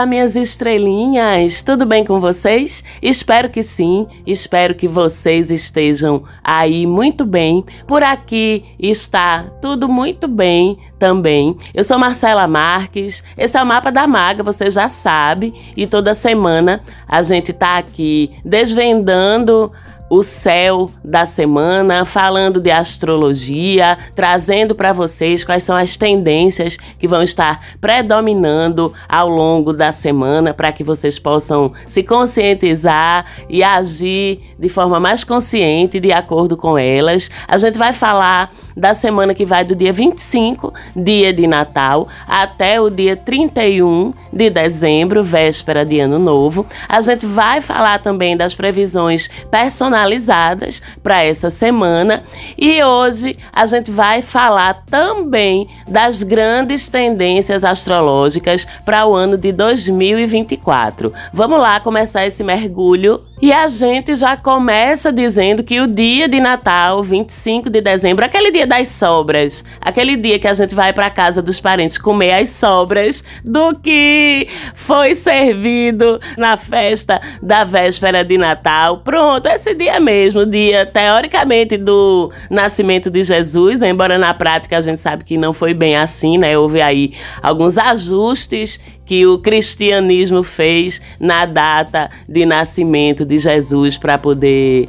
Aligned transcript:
Olá, 0.00 0.06
minhas 0.06 0.34
estrelinhas! 0.34 1.60
Tudo 1.60 1.84
bem 1.84 2.06
com 2.06 2.18
vocês? 2.18 2.82
Espero 3.02 3.50
que 3.50 3.62
sim, 3.62 4.06
espero 4.26 4.74
que 4.74 4.88
vocês 4.88 5.50
estejam 5.50 6.22
aí 6.42 6.86
muito 6.86 7.26
bem. 7.26 7.62
Por 7.86 8.02
aqui 8.02 8.64
está 8.78 9.42
tudo 9.60 9.90
muito 9.90 10.26
bem 10.26 10.78
também. 10.98 11.54
Eu 11.74 11.84
sou 11.84 11.98
Marcela 11.98 12.48
Marques, 12.48 13.22
esse 13.36 13.58
é 13.58 13.62
o 13.62 13.66
Mapa 13.66 13.92
da 13.92 14.06
Maga, 14.06 14.42
você 14.42 14.70
já 14.70 14.88
sabe, 14.88 15.52
e 15.76 15.86
toda 15.86 16.14
semana 16.14 16.80
a 17.06 17.20
gente 17.20 17.52
tá 17.52 17.76
aqui 17.76 18.30
desvendando 18.42 19.70
o 20.10 20.24
céu 20.24 20.90
da 21.04 21.24
semana, 21.24 22.04
falando 22.04 22.60
de 22.60 22.68
astrologia, 22.68 23.96
trazendo 24.16 24.74
para 24.74 24.92
vocês 24.92 25.44
quais 25.44 25.62
são 25.62 25.76
as 25.76 25.96
tendências 25.96 26.76
que 26.98 27.06
vão 27.06 27.22
estar 27.22 27.64
predominando 27.80 28.92
ao 29.08 29.28
longo 29.28 29.72
da 29.72 29.92
semana 29.92 30.52
para 30.52 30.72
que 30.72 30.82
vocês 30.82 31.16
possam 31.16 31.72
se 31.86 32.02
conscientizar 32.02 33.24
e 33.48 33.62
agir 33.62 34.40
de 34.58 34.68
forma 34.68 34.98
mais 34.98 35.22
consciente 35.22 36.00
de 36.00 36.10
acordo 36.10 36.56
com 36.56 36.76
elas. 36.76 37.30
A 37.46 37.56
gente 37.56 37.78
vai 37.78 37.92
falar 37.92 38.52
da 38.80 38.94
semana 38.94 39.34
que 39.34 39.44
vai 39.44 39.62
do 39.62 39.76
dia 39.76 39.92
25, 39.92 40.72
dia 40.96 41.32
de 41.34 41.46
Natal, 41.46 42.08
até 42.26 42.80
o 42.80 42.88
dia 42.88 43.14
31 43.14 44.12
de 44.32 44.48
dezembro, 44.48 45.22
véspera 45.22 45.84
de 45.84 46.00
Ano 46.00 46.18
Novo. 46.18 46.64
A 46.88 47.00
gente 47.02 47.26
vai 47.26 47.60
falar 47.60 47.98
também 47.98 48.36
das 48.36 48.54
previsões 48.54 49.28
personalizadas 49.50 50.80
para 51.02 51.22
essa 51.22 51.50
semana. 51.50 52.22
E 52.56 52.82
hoje 52.82 53.36
a 53.52 53.66
gente 53.66 53.90
vai 53.90 54.22
falar 54.22 54.82
também 54.86 55.68
das 55.86 56.22
grandes 56.22 56.88
tendências 56.88 57.64
astrológicas 57.64 58.66
para 58.84 59.06
o 59.06 59.14
ano 59.14 59.36
de 59.36 59.52
2024. 59.52 61.12
Vamos 61.34 61.60
lá 61.60 61.78
começar 61.80 62.24
esse 62.24 62.42
mergulho 62.42 63.20
e 63.42 63.52
a 63.52 63.66
gente 63.68 64.14
já 64.16 64.36
começa 64.36 65.10
dizendo 65.10 65.64
que 65.64 65.80
o 65.80 65.86
dia 65.86 66.28
de 66.28 66.38
Natal, 66.40 67.02
25 67.02 67.70
de 67.70 67.80
dezembro, 67.80 68.24
aquele 68.24 68.50
dia 68.50 68.66
das 68.66 68.88
sobras, 68.88 69.64
aquele 69.80 70.14
dia 70.16 70.38
que 70.38 70.46
a 70.46 70.52
gente 70.52 70.74
vai 70.74 70.92
para 70.92 71.08
casa 71.08 71.40
dos 71.40 71.58
parentes 71.58 71.96
comer 71.96 72.34
as 72.34 72.50
sobras 72.50 73.24
do 73.42 73.74
que 73.78 74.46
foi 74.74 75.14
servido 75.14 76.20
na 76.36 76.58
festa 76.58 77.20
da 77.42 77.64
véspera 77.64 78.22
de 78.22 78.36
Natal. 78.36 78.98
Pronto, 78.98 79.46
esse 79.46 79.74
dia 79.74 79.98
mesmo, 79.98 80.44
dia 80.44 80.84
teoricamente 80.84 81.78
do 81.78 82.30
nascimento 82.50 83.08
de 83.08 83.22
Jesus, 83.22 83.80
embora 83.80 84.18
na 84.18 84.34
prática 84.34 84.76
a 84.76 84.80
gente 84.82 85.00
sabe 85.00 85.24
que 85.24 85.38
não 85.38 85.54
foi 85.54 85.72
bem 85.72 85.96
assim, 85.96 86.36
né? 86.36 86.58
Houve 86.58 86.82
aí 86.82 87.12
alguns 87.42 87.78
ajustes 87.78 88.78
que 89.10 89.26
o 89.26 89.40
cristianismo 89.40 90.44
fez 90.44 91.02
na 91.18 91.44
data 91.44 92.08
de 92.28 92.46
nascimento 92.46 93.24
de 93.24 93.38
Jesus 93.38 93.98
para 93.98 94.16
poder 94.16 94.88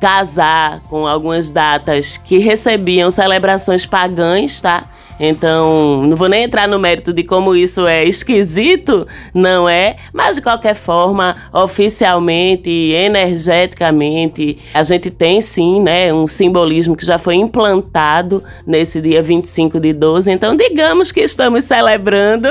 casar 0.00 0.78
com 0.88 1.08
algumas 1.08 1.50
datas 1.50 2.16
que 2.18 2.38
recebiam 2.38 3.10
celebrações 3.10 3.84
pagãs, 3.84 4.60
tá? 4.60 4.84
Então, 5.20 6.02
não 6.04 6.16
vou 6.16 6.28
nem 6.28 6.44
entrar 6.44 6.68
no 6.68 6.78
mérito 6.78 7.12
de 7.12 7.24
como 7.24 7.54
isso 7.54 7.86
é 7.86 8.04
esquisito, 8.04 9.06
não 9.34 9.68
é? 9.68 9.96
Mas 10.12 10.36
de 10.36 10.42
qualquer 10.42 10.74
forma, 10.74 11.34
oficialmente, 11.52 12.70
energeticamente, 12.70 14.58
a 14.72 14.82
gente 14.82 15.10
tem 15.10 15.40
sim, 15.40 15.80
né, 15.80 16.12
um 16.12 16.26
simbolismo 16.26 16.96
que 16.96 17.04
já 17.04 17.18
foi 17.18 17.34
implantado 17.34 18.42
nesse 18.66 19.00
dia 19.00 19.22
25 19.22 19.80
de 19.80 19.92
12. 19.92 20.30
Então, 20.30 20.56
digamos 20.56 21.10
que 21.10 21.20
estamos 21.20 21.64
celebrando 21.64 22.48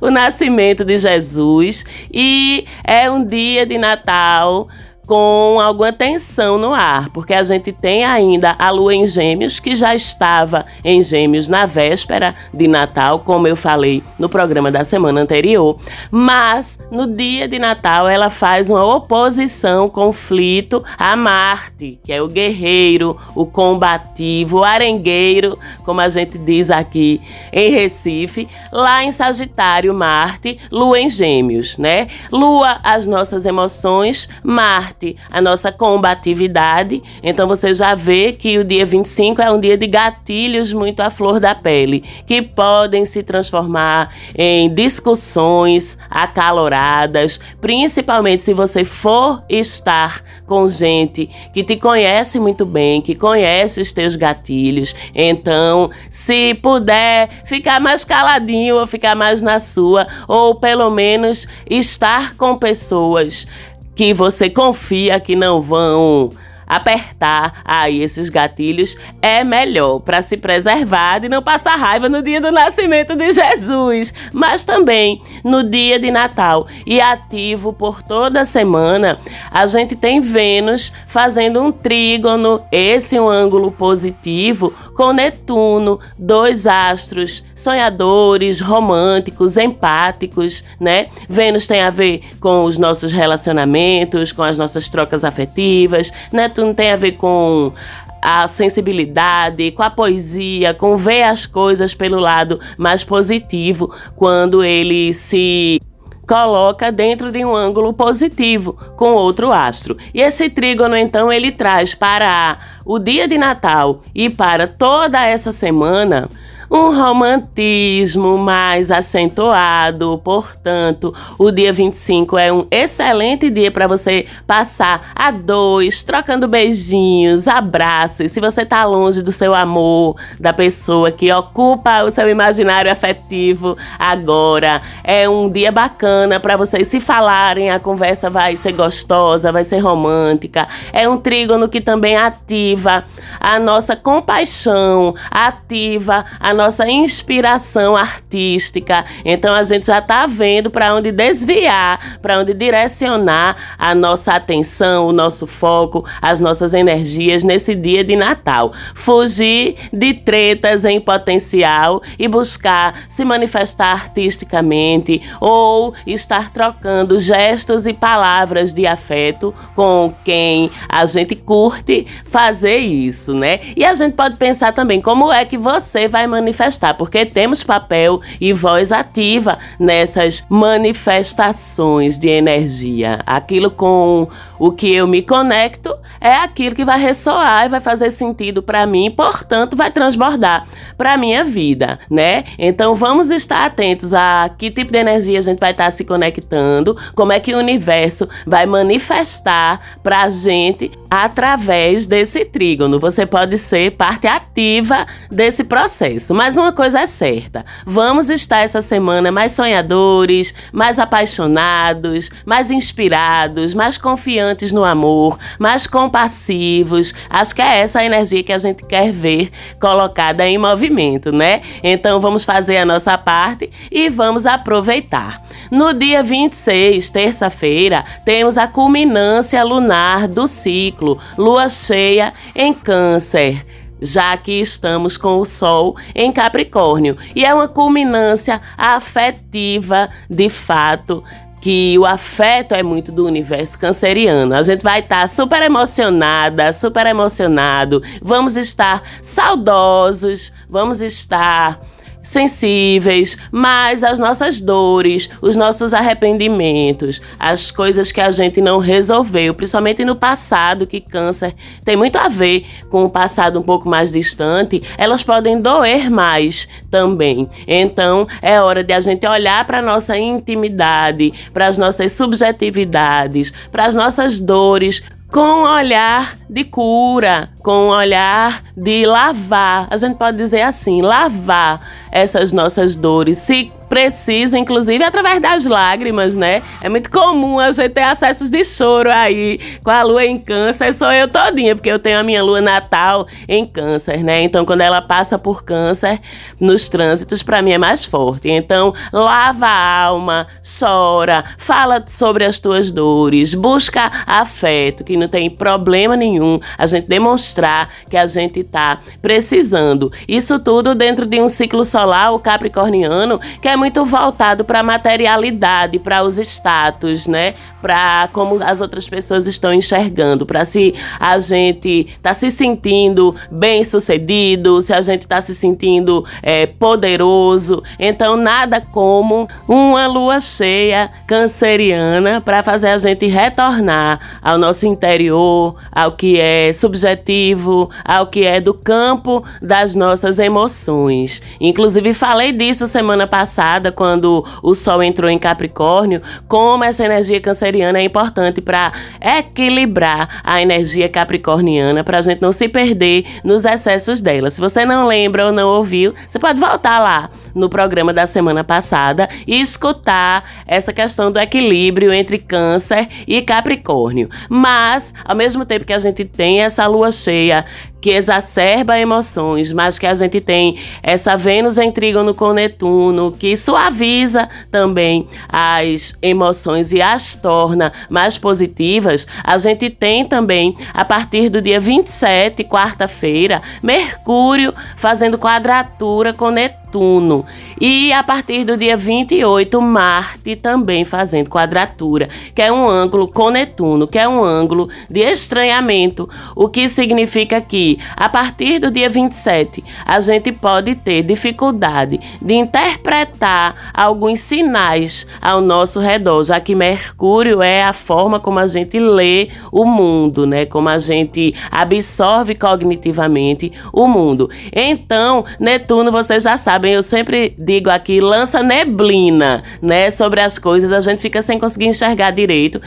o 0.00 0.10
nascimento 0.10 0.84
de 0.84 0.98
Jesus 0.98 1.84
e 2.12 2.64
é 2.84 3.10
um 3.10 3.24
dia 3.24 3.64
de 3.64 3.78
Natal 3.78 4.68
com 5.12 5.60
alguma 5.60 5.92
tensão 5.92 6.56
no 6.56 6.72
ar, 6.72 7.10
porque 7.10 7.34
a 7.34 7.42
gente 7.42 7.70
tem 7.70 8.02
ainda 8.02 8.56
a 8.58 8.70
lua 8.70 8.94
em 8.94 9.06
Gêmeos, 9.06 9.60
que 9.60 9.76
já 9.76 9.94
estava 9.94 10.64
em 10.82 11.02
Gêmeos 11.02 11.48
na 11.48 11.66
véspera 11.66 12.34
de 12.50 12.66
Natal, 12.66 13.18
como 13.18 13.46
eu 13.46 13.54
falei 13.54 14.02
no 14.18 14.26
programa 14.26 14.70
da 14.70 14.84
semana 14.84 15.20
anterior, 15.20 15.76
mas 16.10 16.78
no 16.90 17.06
dia 17.06 17.46
de 17.46 17.58
Natal 17.58 18.08
ela 18.08 18.30
faz 18.30 18.70
uma 18.70 18.82
oposição, 18.86 19.86
conflito 19.86 20.82
a 20.96 21.14
Marte, 21.14 21.98
que 22.02 22.10
é 22.10 22.22
o 22.22 22.26
guerreiro, 22.26 23.14
o 23.34 23.44
combativo, 23.44 24.60
o 24.60 24.64
arengueiro, 24.64 25.58
como 25.84 26.00
a 26.00 26.08
gente 26.08 26.38
diz 26.38 26.70
aqui 26.70 27.20
em 27.52 27.70
Recife, 27.70 28.48
lá 28.72 29.04
em 29.04 29.12
Sagitário, 29.12 29.92
Marte, 29.92 30.58
lua 30.70 30.98
em 30.98 31.10
Gêmeos, 31.10 31.76
né? 31.76 32.08
Lua, 32.30 32.78
as 32.82 33.06
nossas 33.06 33.44
emoções, 33.44 34.26
Marte 34.42 35.01
a 35.30 35.40
nossa 35.40 35.72
combatividade. 35.72 37.02
Então 37.22 37.48
você 37.48 37.74
já 37.74 37.94
vê 37.94 38.32
que 38.32 38.58
o 38.58 38.64
dia 38.64 38.84
25 38.84 39.40
é 39.42 39.50
um 39.50 39.58
dia 39.58 39.76
de 39.76 39.86
gatilhos 39.86 40.72
muito 40.72 41.00
à 41.00 41.10
flor 41.10 41.40
da 41.40 41.54
pele, 41.54 42.04
que 42.26 42.42
podem 42.42 43.04
se 43.04 43.22
transformar 43.22 44.08
em 44.36 44.72
discussões 44.72 45.98
acaloradas, 46.10 47.40
principalmente 47.60 48.42
se 48.42 48.54
você 48.54 48.84
for 48.84 49.42
estar 49.48 50.22
com 50.46 50.68
gente 50.68 51.28
que 51.52 51.62
te 51.62 51.76
conhece 51.76 52.38
muito 52.38 52.64
bem, 52.64 53.00
que 53.00 53.14
conhece 53.14 53.80
os 53.80 53.92
teus 53.92 54.16
gatilhos. 54.16 54.94
Então, 55.14 55.90
se 56.10 56.54
puder 56.54 57.28
ficar 57.44 57.80
mais 57.80 58.04
caladinho 58.04 58.76
ou 58.76 58.86
ficar 58.86 59.14
mais 59.14 59.42
na 59.42 59.58
sua, 59.58 60.06
ou 60.28 60.54
pelo 60.54 60.90
menos 60.90 61.46
estar 61.68 62.36
com 62.36 62.56
pessoas 62.56 63.46
que 63.94 64.14
você 64.14 64.48
confia 64.48 65.20
que 65.20 65.36
não 65.36 65.60
vão 65.60 66.30
apertar 66.76 67.62
aí 67.64 68.02
esses 68.02 68.28
gatilhos 68.28 68.96
é 69.20 69.44
melhor 69.44 70.00
para 70.00 70.22
se 70.22 70.36
preservar 70.36 71.24
e 71.24 71.28
não 71.28 71.42
passar 71.42 71.76
raiva 71.76 72.08
no 72.08 72.22
dia 72.22 72.40
do 72.40 72.50
nascimento 72.50 73.14
de 73.14 73.32
Jesus, 73.32 74.12
mas 74.32 74.64
também 74.64 75.20
no 75.44 75.62
dia 75.62 75.98
de 75.98 76.10
Natal 76.10 76.66
e 76.86 77.00
ativo 77.00 77.72
por 77.72 78.02
toda 78.02 78.44
semana, 78.44 79.18
a 79.50 79.66
gente 79.66 79.96
tem 79.96 80.20
Vênus 80.20 80.92
fazendo 81.06 81.60
um 81.60 81.72
trígono, 81.72 82.60
esse 82.70 83.18
um 83.18 83.28
ângulo 83.28 83.70
positivo 83.70 84.72
com 84.96 85.12
Netuno, 85.12 85.98
dois 86.18 86.66
astros 86.66 87.44
sonhadores, 87.62 88.60
românticos, 88.60 89.56
empáticos, 89.56 90.64
né? 90.80 91.06
Vênus 91.28 91.66
tem 91.66 91.80
a 91.80 91.90
ver 91.90 92.22
com 92.40 92.64
os 92.64 92.76
nossos 92.76 93.12
relacionamentos, 93.12 94.32
com 94.32 94.42
as 94.42 94.58
nossas 94.58 94.88
trocas 94.88 95.24
afetivas. 95.24 96.12
Netuno 96.32 96.61
tem 96.70 96.92
a 96.92 96.96
ver 96.96 97.12
com 97.12 97.72
a 98.20 98.46
sensibilidade, 98.46 99.72
com 99.72 99.82
a 99.82 99.90
poesia, 99.90 100.72
com 100.72 100.96
ver 100.96 101.24
as 101.24 101.46
coisas 101.46 101.94
pelo 101.94 102.20
lado 102.20 102.60
mais 102.76 103.02
positivo, 103.02 103.92
quando 104.14 104.62
ele 104.62 105.12
se 105.12 105.80
coloca 106.26 106.92
dentro 106.92 107.32
de 107.32 107.44
um 107.44 107.54
ângulo 107.54 107.92
positivo 107.92 108.74
com 108.96 109.12
outro 109.12 109.52
astro. 109.52 109.96
E 110.14 110.20
esse 110.20 110.48
trígono 110.48 110.96
então 110.96 111.32
ele 111.32 111.50
traz 111.50 111.94
para 111.94 112.58
o 112.86 112.98
dia 112.98 113.26
de 113.26 113.36
Natal 113.36 114.02
e 114.14 114.30
para 114.30 114.66
toda 114.66 115.26
essa 115.26 115.52
semana 115.52 116.28
um 116.72 116.90
romantismo 116.96 118.38
mais 118.38 118.90
acentuado. 118.90 120.18
Portanto, 120.24 121.14
o 121.38 121.50
dia 121.50 121.70
25 121.70 122.38
é 122.38 122.50
um 122.50 122.66
excelente 122.70 123.50
dia 123.50 123.70
para 123.70 123.86
você 123.86 124.24
passar 124.46 125.12
a 125.14 125.30
dois, 125.30 126.02
trocando 126.02 126.48
beijinhos, 126.48 127.46
abraços. 127.46 128.32
Se 128.32 128.40
você 128.40 128.64
tá 128.64 128.84
longe 128.86 129.20
do 129.20 129.30
seu 129.30 129.54
amor, 129.54 130.16
da 130.40 130.54
pessoa 130.54 131.10
que 131.10 131.30
ocupa 131.30 132.04
o 132.04 132.10
seu 132.10 132.26
imaginário 132.30 132.90
afetivo 132.90 133.76
agora, 133.98 134.80
é 135.04 135.28
um 135.28 135.50
dia 135.50 135.70
bacana 135.70 136.40
para 136.40 136.56
vocês 136.56 136.88
se 136.88 137.00
falarem, 137.00 137.70
a 137.70 137.78
conversa 137.78 138.30
vai 138.30 138.56
ser 138.56 138.72
gostosa, 138.72 139.52
vai 139.52 139.64
ser 139.64 139.78
romântica. 139.78 140.66
É 140.90 141.06
um 141.06 141.18
trígono 141.18 141.68
que 141.68 141.82
também 141.82 142.16
ativa 142.16 143.04
a 143.38 143.58
nossa 143.58 143.94
compaixão, 143.94 145.14
ativa 145.30 146.24
a 146.40 146.54
nossa 146.54 146.61
inspiração 146.88 147.96
artística. 147.96 149.04
Então 149.24 149.54
a 149.54 149.62
gente 149.62 149.86
já 149.86 149.98
está 149.98 150.26
vendo 150.26 150.70
para 150.70 150.94
onde 150.94 151.10
desviar, 151.10 152.18
para 152.20 152.38
onde 152.38 152.54
direcionar 152.54 153.56
a 153.78 153.94
nossa 153.94 154.32
atenção, 154.32 155.06
o 155.06 155.12
nosso 155.12 155.46
foco, 155.46 156.04
as 156.20 156.40
nossas 156.40 156.74
energias 156.74 157.42
nesse 157.42 157.74
dia 157.74 158.04
de 158.04 158.16
Natal. 158.16 158.72
Fugir 158.94 159.76
de 159.92 160.14
tretas 160.14 160.84
em 160.84 161.00
potencial 161.00 162.02
e 162.18 162.28
buscar 162.28 162.94
se 163.08 163.24
manifestar 163.24 163.92
artisticamente 163.92 165.22
ou 165.40 165.94
estar 166.06 166.52
trocando 166.52 167.18
gestos 167.18 167.86
e 167.86 167.92
palavras 167.92 168.72
de 168.72 168.86
afeto 168.86 169.54
com 169.74 170.14
quem 170.24 170.70
a 170.88 171.04
gente 171.06 171.34
curte 171.34 172.06
fazer 172.24 172.78
isso, 172.78 173.34
né? 173.34 173.60
E 173.76 173.84
a 173.84 173.94
gente 173.94 174.14
pode 174.14 174.36
pensar 174.36 174.72
também 174.72 175.00
como 175.00 175.32
é 175.32 175.44
que 175.44 175.56
você 175.56 176.08
vai 176.08 176.26
manifestar 176.26 176.51
manifestar, 176.52 176.94
porque 176.94 177.24
temos 177.24 177.62
papel 177.64 178.20
e 178.40 178.52
voz 178.52 178.92
ativa 178.92 179.58
nessas 179.80 180.44
manifestações 180.48 182.18
de 182.18 182.28
energia. 182.28 183.20
Aquilo 183.26 183.70
com 183.70 184.28
o 184.58 184.70
que 184.70 184.94
eu 184.94 185.08
me 185.08 185.22
conecto 185.22 185.92
é 186.20 186.34
aquilo 186.34 186.76
que 186.76 186.84
vai 186.84 187.00
ressoar 187.00 187.66
e 187.66 187.68
vai 187.68 187.80
fazer 187.80 188.10
sentido 188.10 188.62
para 188.62 188.86
mim, 188.86 189.10
portanto, 189.10 189.76
vai 189.76 189.90
transbordar 189.90 190.64
para 190.96 191.16
minha 191.16 191.44
vida, 191.44 191.98
né? 192.08 192.44
Então 192.58 192.94
vamos 192.94 193.30
estar 193.30 193.64
atentos 193.64 194.12
a 194.14 194.50
que 194.56 194.70
tipo 194.70 194.92
de 194.92 194.98
energia 194.98 195.38
a 195.38 195.42
gente 195.42 195.58
vai 195.58 195.72
estar 195.72 195.90
se 195.90 196.04
conectando, 196.04 196.96
como 197.14 197.32
é 197.32 197.40
que 197.40 197.54
o 197.54 197.58
universo 197.58 198.28
vai 198.46 198.66
manifestar 198.66 199.80
para 200.02 200.22
a 200.22 200.30
gente 200.30 200.90
através 201.10 202.06
desse 202.06 202.44
trígono. 202.44 203.00
Você 203.00 203.26
pode 203.26 203.58
ser 203.58 203.92
parte 203.92 204.26
ativa 204.26 205.06
desse 205.30 205.64
processo. 205.64 206.31
Mas 206.32 206.56
uma 206.56 206.72
coisa 206.72 207.00
é 207.00 207.06
certa: 207.06 207.64
vamos 207.84 208.30
estar 208.30 208.58
essa 208.58 208.82
semana 208.82 209.30
mais 209.30 209.52
sonhadores, 209.52 210.54
mais 210.72 210.98
apaixonados, 210.98 212.30
mais 212.44 212.70
inspirados, 212.70 213.74
mais 213.74 213.98
confiantes 213.98 214.72
no 214.72 214.84
amor, 214.84 215.38
mais 215.58 215.86
compassivos. 215.86 217.12
Acho 217.28 217.54
que 217.54 217.62
é 217.62 217.80
essa 217.80 218.00
a 218.00 218.04
energia 218.04 218.42
que 218.42 218.52
a 218.52 218.58
gente 218.58 218.84
quer 218.86 219.12
ver 219.12 219.50
colocada 219.80 220.46
em 220.46 220.58
movimento, 220.58 221.32
né? 221.32 221.62
Então 221.82 222.20
vamos 222.20 222.44
fazer 222.44 222.78
a 222.78 222.84
nossa 222.84 223.16
parte 223.18 223.70
e 223.90 224.08
vamos 224.08 224.46
aproveitar. 224.46 225.40
No 225.70 225.92
dia 225.94 226.22
26, 226.22 227.08
terça-feira, 227.10 228.04
temos 228.24 228.58
a 228.58 228.66
culminância 228.66 229.62
lunar 229.64 230.28
do 230.28 230.46
ciclo, 230.46 231.18
lua 231.38 231.68
cheia 231.68 232.32
em 232.54 232.74
Câncer 232.74 233.64
já 234.02 234.36
que 234.36 234.60
estamos 234.60 235.16
com 235.16 235.38
o 235.38 235.44
Sol 235.44 235.96
em 236.14 236.32
Capricórnio. 236.32 237.16
E 237.34 237.44
é 237.44 237.54
uma 237.54 237.68
culminância 237.68 238.60
afetiva, 238.76 240.08
de 240.28 240.50
fato, 240.50 241.22
que 241.62 241.96
o 241.96 242.04
afeto 242.04 242.74
é 242.74 242.82
muito 242.82 243.12
do 243.12 243.24
universo 243.24 243.78
canceriano. 243.78 244.52
A 244.52 244.64
gente 244.64 244.82
vai 244.82 244.98
estar 244.98 245.28
super 245.28 245.62
emocionada, 245.62 246.72
super 246.72 247.06
emocionado, 247.06 248.02
vamos 248.20 248.56
estar 248.56 249.00
saudosos, 249.22 250.52
vamos 250.68 251.00
estar 251.00 251.78
sensíveis, 252.22 253.36
mas 253.50 254.04
as 254.04 254.18
nossas 254.18 254.60
dores, 254.60 255.28
os 255.40 255.56
nossos 255.56 255.92
arrependimentos, 255.92 257.20
as 257.38 257.70
coisas 257.70 258.12
que 258.12 258.20
a 258.20 258.30
gente 258.30 258.60
não 258.60 258.78
resolveu, 258.78 259.54
principalmente 259.54 260.04
no 260.04 260.14
passado, 260.14 260.86
que 260.86 261.00
câncer 261.00 261.54
tem 261.84 261.96
muito 261.96 262.16
a 262.16 262.28
ver 262.28 262.64
com 262.90 263.04
o 263.04 263.10
passado 263.10 263.58
um 263.58 263.62
pouco 263.62 263.88
mais 263.88 264.12
distante, 264.12 264.82
elas 264.96 265.22
podem 265.22 265.60
doer 265.60 266.10
mais 266.10 266.68
também. 266.90 267.48
Então, 267.66 268.26
é 268.40 268.60
hora 268.60 268.84
de 268.84 268.92
a 268.92 269.00
gente 269.00 269.26
olhar 269.26 269.66
para 269.66 269.82
nossa 269.82 270.16
intimidade, 270.16 271.32
para 271.52 271.66
as 271.66 271.78
nossas 271.78 272.12
subjetividades, 272.12 273.52
para 273.70 273.86
as 273.86 273.94
nossas 273.94 274.38
dores 274.38 275.02
com 275.32 275.40
um 275.40 275.62
olhar 275.62 276.36
de 276.48 276.62
cura, 276.62 277.48
com 277.62 277.86
um 277.86 277.88
olhar 277.88 278.62
de 278.76 279.06
lavar. 279.06 279.88
A 279.90 279.96
gente 279.96 280.16
pode 280.16 280.36
dizer 280.36 280.60
assim, 280.60 281.00
lavar 281.00 281.80
essas 282.12 282.52
nossas 282.52 282.94
dores. 282.94 283.38
Se 283.38 283.72
precisa, 283.92 284.58
inclusive 284.58 285.04
através 285.04 285.38
das 285.38 285.66
lágrimas, 285.66 286.34
né? 286.34 286.62
É 286.80 286.88
muito 286.88 287.10
comum 287.10 287.58
a 287.58 287.70
gente 287.72 287.90
ter 287.90 288.00
acessos 288.00 288.48
de 288.48 288.64
choro 288.64 289.12
aí 289.12 289.60
com 289.84 289.90
a 289.90 290.02
lua 290.02 290.24
em 290.24 290.38
câncer, 290.38 290.94
sou 290.94 291.12
eu 291.12 291.28
todinha, 291.28 291.74
porque 291.74 291.90
eu 291.90 291.98
tenho 291.98 292.18
a 292.18 292.22
minha 292.22 292.42
lua 292.42 292.62
natal 292.62 293.26
em 293.46 293.66
câncer, 293.66 294.24
né? 294.24 294.42
Então, 294.44 294.64
quando 294.64 294.80
ela 294.80 295.02
passa 295.02 295.38
por 295.38 295.62
câncer 295.62 296.18
nos 296.58 296.88
trânsitos, 296.88 297.42
para 297.42 297.60
mim 297.60 297.72
é 297.72 297.76
mais 297.76 298.02
forte. 298.02 298.48
Então, 298.48 298.94
lava 299.12 299.66
a 299.66 300.04
alma, 300.04 300.46
chora, 300.80 301.44
fala 301.58 302.02
sobre 302.06 302.46
as 302.46 302.58
tuas 302.58 302.90
dores, 302.90 303.52
busca 303.52 304.10
afeto, 304.26 305.04
que 305.04 305.18
não 305.18 305.28
tem 305.28 305.50
problema 305.50 306.16
nenhum 306.16 306.58
a 306.78 306.86
gente 306.86 307.08
demonstrar 307.08 307.90
que 308.08 308.16
a 308.16 308.26
gente 308.26 308.64
tá 308.64 309.00
precisando. 309.20 310.10
Isso 310.26 310.58
tudo 310.58 310.94
dentro 310.94 311.26
de 311.26 311.42
um 311.42 311.48
ciclo 311.50 311.84
solar, 311.84 312.32
o 312.32 312.38
capricorniano, 312.38 313.38
que 313.60 313.68
é 313.68 313.81
muito 313.82 314.04
voltado 314.04 314.64
para 314.64 314.78
a 314.78 314.82
materialidade, 314.84 315.98
para 315.98 316.22
os 316.22 316.38
status, 316.38 317.26
né? 317.26 317.54
Para 317.82 318.28
como 318.32 318.62
as 318.62 318.80
outras 318.80 319.08
pessoas 319.08 319.48
estão 319.48 319.74
enxergando, 319.74 320.46
para 320.46 320.64
se 320.64 320.94
a 321.18 321.36
gente 321.40 322.06
tá 322.22 322.32
se 322.32 322.48
sentindo 322.48 323.34
bem 323.50 323.82
sucedido, 323.82 324.80
se 324.80 324.92
a 324.92 325.00
gente 325.00 325.26
tá 325.26 325.40
se 325.40 325.52
sentindo 325.52 326.24
é, 326.44 326.64
poderoso. 326.66 327.82
Então, 327.98 328.36
nada 328.36 328.80
como 328.80 329.48
uma 329.66 330.06
lua 330.06 330.40
cheia 330.40 331.10
canceriana 331.26 332.40
para 332.40 332.62
fazer 332.62 332.88
a 332.90 332.98
gente 332.98 333.26
retornar 333.26 334.20
ao 334.40 334.56
nosso 334.56 334.86
interior, 334.86 335.74
ao 335.90 336.12
que 336.12 336.38
é 336.38 336.72
subjetivo, 336.72 337.90
ao 338.04 338.28
que 338.28 338.44
é 338.44 338.60
do 338.60 338.72
campo 338.72 339.44
das 339.60 339.96
nossas 339.96 340.38
emoções. 340.38 341.42
Inclusive, 341.60 342.14
falei 342.14 342.52
disso 342.52 342.86
semana 342.86 343.26
passada, 343.26 343.90
quando 343.90 344.44
o 344.62 344.72
Sol 344.72 345.02
entrou 345.02 345.28
em 345.28 345.38
Capricórnio, 345.38 346.22
como 346.46 346.84
essa 346.84 347.04
energia 347.04 347.40
canceriana 347.40 347.71
é 347.80 348.02
importante 348.02 348.60
para 348.60 348.92
equilibrar 349.20 350.40
a 350.44 350.60
energia 350.60 351.08
capricorniana, 351.08 352.04
para 352.04 352.18
a 352.18 352.22
gente 352.22 352.42
não 352.42 352.52
se 352.52 352.68
perder 352.68 353.24
nos 353.42 353.64
excessos 353.64 354.20
dela. 354.20 354.50
Se 354.50 354.60
você 354.60 354.84
não 354.84 355.06
lembra 355.06 355.46
ou 355.46 355.52
não 355.52 355.68
ouviu, 355.68 356.14
você 356.28 356.38
pode 356.38 356.58
voltar 356.58 356.98
lá 356.98 357.30
no 357.54 357.68
programa 357.68 358.12
da 358.12 358.26
semana 358.26 358.64
passada 358.64 359.28
e 359.46 359.60
escutar 359.60 360.44
essa 360.66 360.92
questão 360.92 361.30
do 361.30 361.38
equilíbrio 361.38 362.12
entre 362.12 362.38
Câncer 362.38 363.08
e 363.26 363.40
Capricórnio. 363.42 364.28
Mas, 364.48 365.14
ao 365.24 365.36
mesmo 365.36 365.64
tempo 365.64 365.84
que 365.84 365.92
a 365.92 365.98
gente 365.98 366.24
tem 366.24 366.62
essa 366.62 366.86
lua 366.86 367.12
cheia 367.12 367.64
que 368.02 368.10
exacerba 368.10 368.98
emoções, 368.98 369.72
mas 369.72 369.96
que 369.96 370.06
a 370.06 370.14
gente 370.14 370.40
tem 370.40 370.76
essa 371.02 371.36
Vênus 371.36 371.78
em 371.78 371.92
trígono 371.92 372.34
com 372.34 372.52
Netuno, 372.52 373.30
que 373.30 373.56
suaviza 373.56 374.48
também 374.72 375.28
as 375.48 376.14
emoções 376.20 376.92
e 376.92 377.00
as 377.00 377.36
torna 377.36 377.92
mais 378.10 378.36
positivas, 378.36 379.26
a 379.44 379.56
gente 379.56 379.88
tem 379.88 380.24
também, 380.24 380.76
a 380.92 381.04
partir 381.04 381.48
do 381.48 381.62
dia 381.62 381.78
27, 381.78 382.64
quarta-feira, 382.64 383.62
Mercúrio 383.80 384.74
fazendo 384.96 385.38
quadratura 385.38 386.32
com 386.32 386.50
Netuno. 386.50 387.46
E 387.80 388.12
a 388.12 388.22
partir 388.22 388.64
do 388.64 388.76
dia 388.76 388.96
28, 388.96 389.80
Marte 389.80 390.56
também 390.56 391.04
fazendo 391.04 391.48
quadratura, 391.48 392.28
que 392.54 392.60
é 392.60 392.70
um 392.70 392.86
ângulo 392.86 393.28
com 393.28 393.48
Netuno, 393.48 394.06
que 394.06 394.18
é 394.18 394.28
um 394.28 394.44
ângulo 394.44 394.90
de 395.08 395.20
estranhamento, 395.20 396.28
o 396.54 396.68
que 396.68 396.88
significa 396.88 397.60
que 397.60 397.91
a 398.16 398.28
partir 398.28 398.78
do 398.78 398.90
dia 398.90 399.08
27 399.08 399.82
a 400.04 400.20
gente 400.20 400.52
pode 400.52 400.94
ter 400.94 401.22
dificuldade 401.22 402.20
de 402.40 402.54
interpretar 402.54 403.92
alguns 403.94 404.40
sinais 404.40 405.26
ao 405.40 405.60
nosso 405.60 405.98
redor, 405.98 406.44
já 406.44 406.60
que 406.60 406.74
Mercúrio 406.74 407.62
é 407.62 407.82
a 407.82 407.92
forma 407.92 408.38
como 408.38 408.58
a 408.58 408.66
gente 408.66 408.98
lê 408.98 409.48
o 409.70 409.84
mundo, 409.84 410.46
né? 410.46 410.66
Como 410.66 410.88
a 410.88 410.98
gente 410.98 411.54
absorve 411.70 412.54
cognitivamente 412.54 413.72
o 413.92 414.06
mundo. 414.06 414.50
Então, 414.72 415.44
Netuno, 415.58 416.10
você 416.10 416.38
já 416.40 416.56
sabe 416.56 416.82
sabem, 416.82 416.94
eu 416.94 417.02
sempre 417.02 417.54
digo 417.58 417.90
aqui, 417.90 418.20
lança 418.20 418.62
neblina, 418.62 419.62
né, 419.80 420.10
sobre 420.10 420.40
as 420.40 420.58
coisas, 420.58 420.90
a 420.90 421.00
gente 421.00 421.20
fica 421.20 421.42
sem 421.42 421.58
conseguir 421.58 421.86
enxergar 421.86 422.30
direito. 422.30 422.80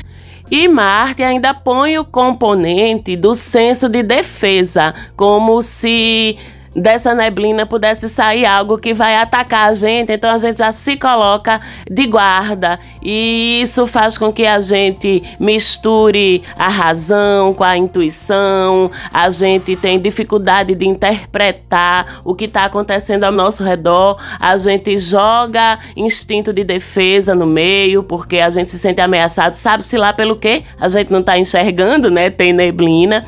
E 0.50 0.68
Marte 0.68 1.24
ainda 1.24 1.54
põe 1.54 1.98
o 1.98 2.06
componente 2.06 3.16
do 3.16 3.34
senso 3.34 3.90
de 3.90 4.04
defesa, 4.04 4.94
como 5.16 5.62
se 5.62 6.38
dessa 6.76 7.16
neblina 7.16 7.66
pudesse 7.66 8.10
sair 8.10 8.46
algo 8.46 8.78
que 8.78 8.94
vai 8.94 9.16
atacar 9.16 9.70
a 9.70 9.74
gente, 9.74 10.12
então 10.12 10.30
a 10.30 10.38
gente 10.38 10.58
já 10.58 10.72
se 10.72 10.98
coloca 10.98 11.62
de 11.90 12.06
guarda 12.06 12.78
e 13.02 13.62
isso 13.62 13.88
faz 13.88 14.18
com 14.18 14.32
que 14.32 14.46
a 14.46 14.60
gente 14.60 15.24
misture 15.40 16.44
a 16.58 16.68
razão 16.68 17.54
com 17.54 17.64
a 17.64 17.78
intuição, 17.78 18.92
a 19.14 19.30
gente 19.30 19.76
tem 19.76 20.00
dificuldade 20.00 20.76
de 20.76 20.86
interpretar 20.86 22.22
o 22.26 22.36
que 22.36 22.46
está 22.46 22.66
acontecendo 22.66 23.24
ao 23.24 23.32
nosso 23.32 23.64
redor, 23.64 24.20
a 24.40 24.58
gente 24.58 24.98
joga 24.98 25.80
instinto 25.96 26.52
de 26.52 26.64
defesa 26.64 27.34
no 27.34 27.46
meio 27.46 28.04
porque 28.04 28.40
a 28.40 28.50
gente 28.50 28.70
se 28.70 28.80
sente 28.80 29.00
ameaçado, 29.00 29.56
sabe-se 29.56 29.98
lá 29.98 30.12
pelo 30.12 30.36
quê? 30.36 30.64
A 30.80 30.90
gente 30.90 31.12
não 31.12 31.20
está 31.20 31.38
enxergando, 31.38 32.10
né? 32.10 32.30
Tem 32.30 32.52
neblina. 32.52 33.26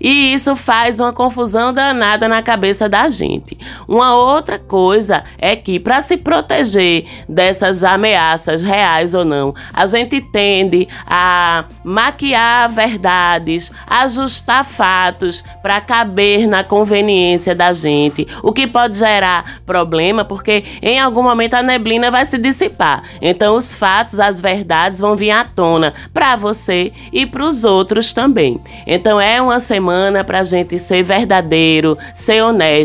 E 0.00 0.32
isso 0.32 0.54
faz 0.54 1.00
uma 1.00 1.12
confusão 1.12 1.72
danada 1.72 2.28
na 2.28 2.42
cabeça 2.42 2.87
da 2.88 3.08
gente. 3.08 3.58
Uma 3.86 4.14
outra 4.14 4.58
coisa 4.58 5.24
é 5.38 5.54
que, 5.54 5.78
para 5.78 6.00
se 6.00 6.16
proteger 6.16 7.04
dessas 7.28 7.84
ameaças 7.84 8.62
reais 8.62 9.14
ou 9.14 9.24
não, 9.24 9.54
a 9.72 9.86
gente 9.86 10.20
tende 10.20 10.88
a 11.06 11.64
maquiar 11.84 12.68
verdades, 12.70 13.70
ajustar 13.86 14.64
fatos 14.64 15.42
para 15.62 15.80
caber 15.80 16.46
na 16.46 16.64
conveniência 16.64 17.54
da 17.54 17.72
gente, 17.72 18.26
o 18.42 18.52
que 18.52 18.66
pode 18.66 18.96
gerar 18.96 19.60
problema, 19.66 20.24
porque 20.24 20.64
em 20.82 20.98
algum 20.98 21.22
momento 21.22 21.54
a 21.54 21.62
neblina 21.62 22.10
vai 22.10 22.24
se 22.24 22.38
dissipar. 22.38 23.02
Então, 23.20 23.56
os 23.56 23.74
fatos, 23.74 24.20
as 24.20 24.40
verdades 24.40 25.00
vão 25.00 25.16
vir 25.16 25.30
à 25.30 25.44
tona 25.44 25.94
para 26.12 26.36
você 26.36 26.92
e 27.12 27.26
para 27.26 27.44
os 27.44 27.64
outros 27.64 28.12
também. 28.12 28.60
Então, 28.86 29.20
é 29.20 29.40
uma 29.40 29.60
semana 29.60 30.24
para 30.24 30.40
a 30.40 30.44
gente 30.44 30.78
ser 30.78 31.02
verdadeiro, 31.02 31.96
ser 32.14 32.42
honesto, 32.42 32.77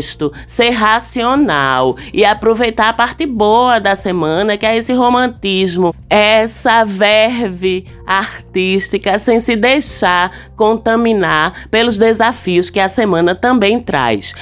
ser 0.46 0.70
racional 0.70 1.96
e 2.12 2.24
aproveitar 2.24 2.88
a 2.88 2.92
parte 2.92 3.26
boa 3.26 3.78
da 3.78 3.94
semana, 3.94 4.56
que 4.56 4.66
é 4.66 4.76
esse 4.76 4.92
romantismo, 4.92 5.94
essa 6.08 6.84
verve 6.84 7.86
artística, 8.06 9.18
sem 9.18 9.40
se 9.40 9.56
deixar 9.56 10.30
contaminar 10.56 11.68
pelos 11.70 11.96
desafios 11.96 12.70
que 12.70 12.80
a 12.80 12.88
semana 12.88 13.34
também 13.34 13.80
traz. 13.80 14.34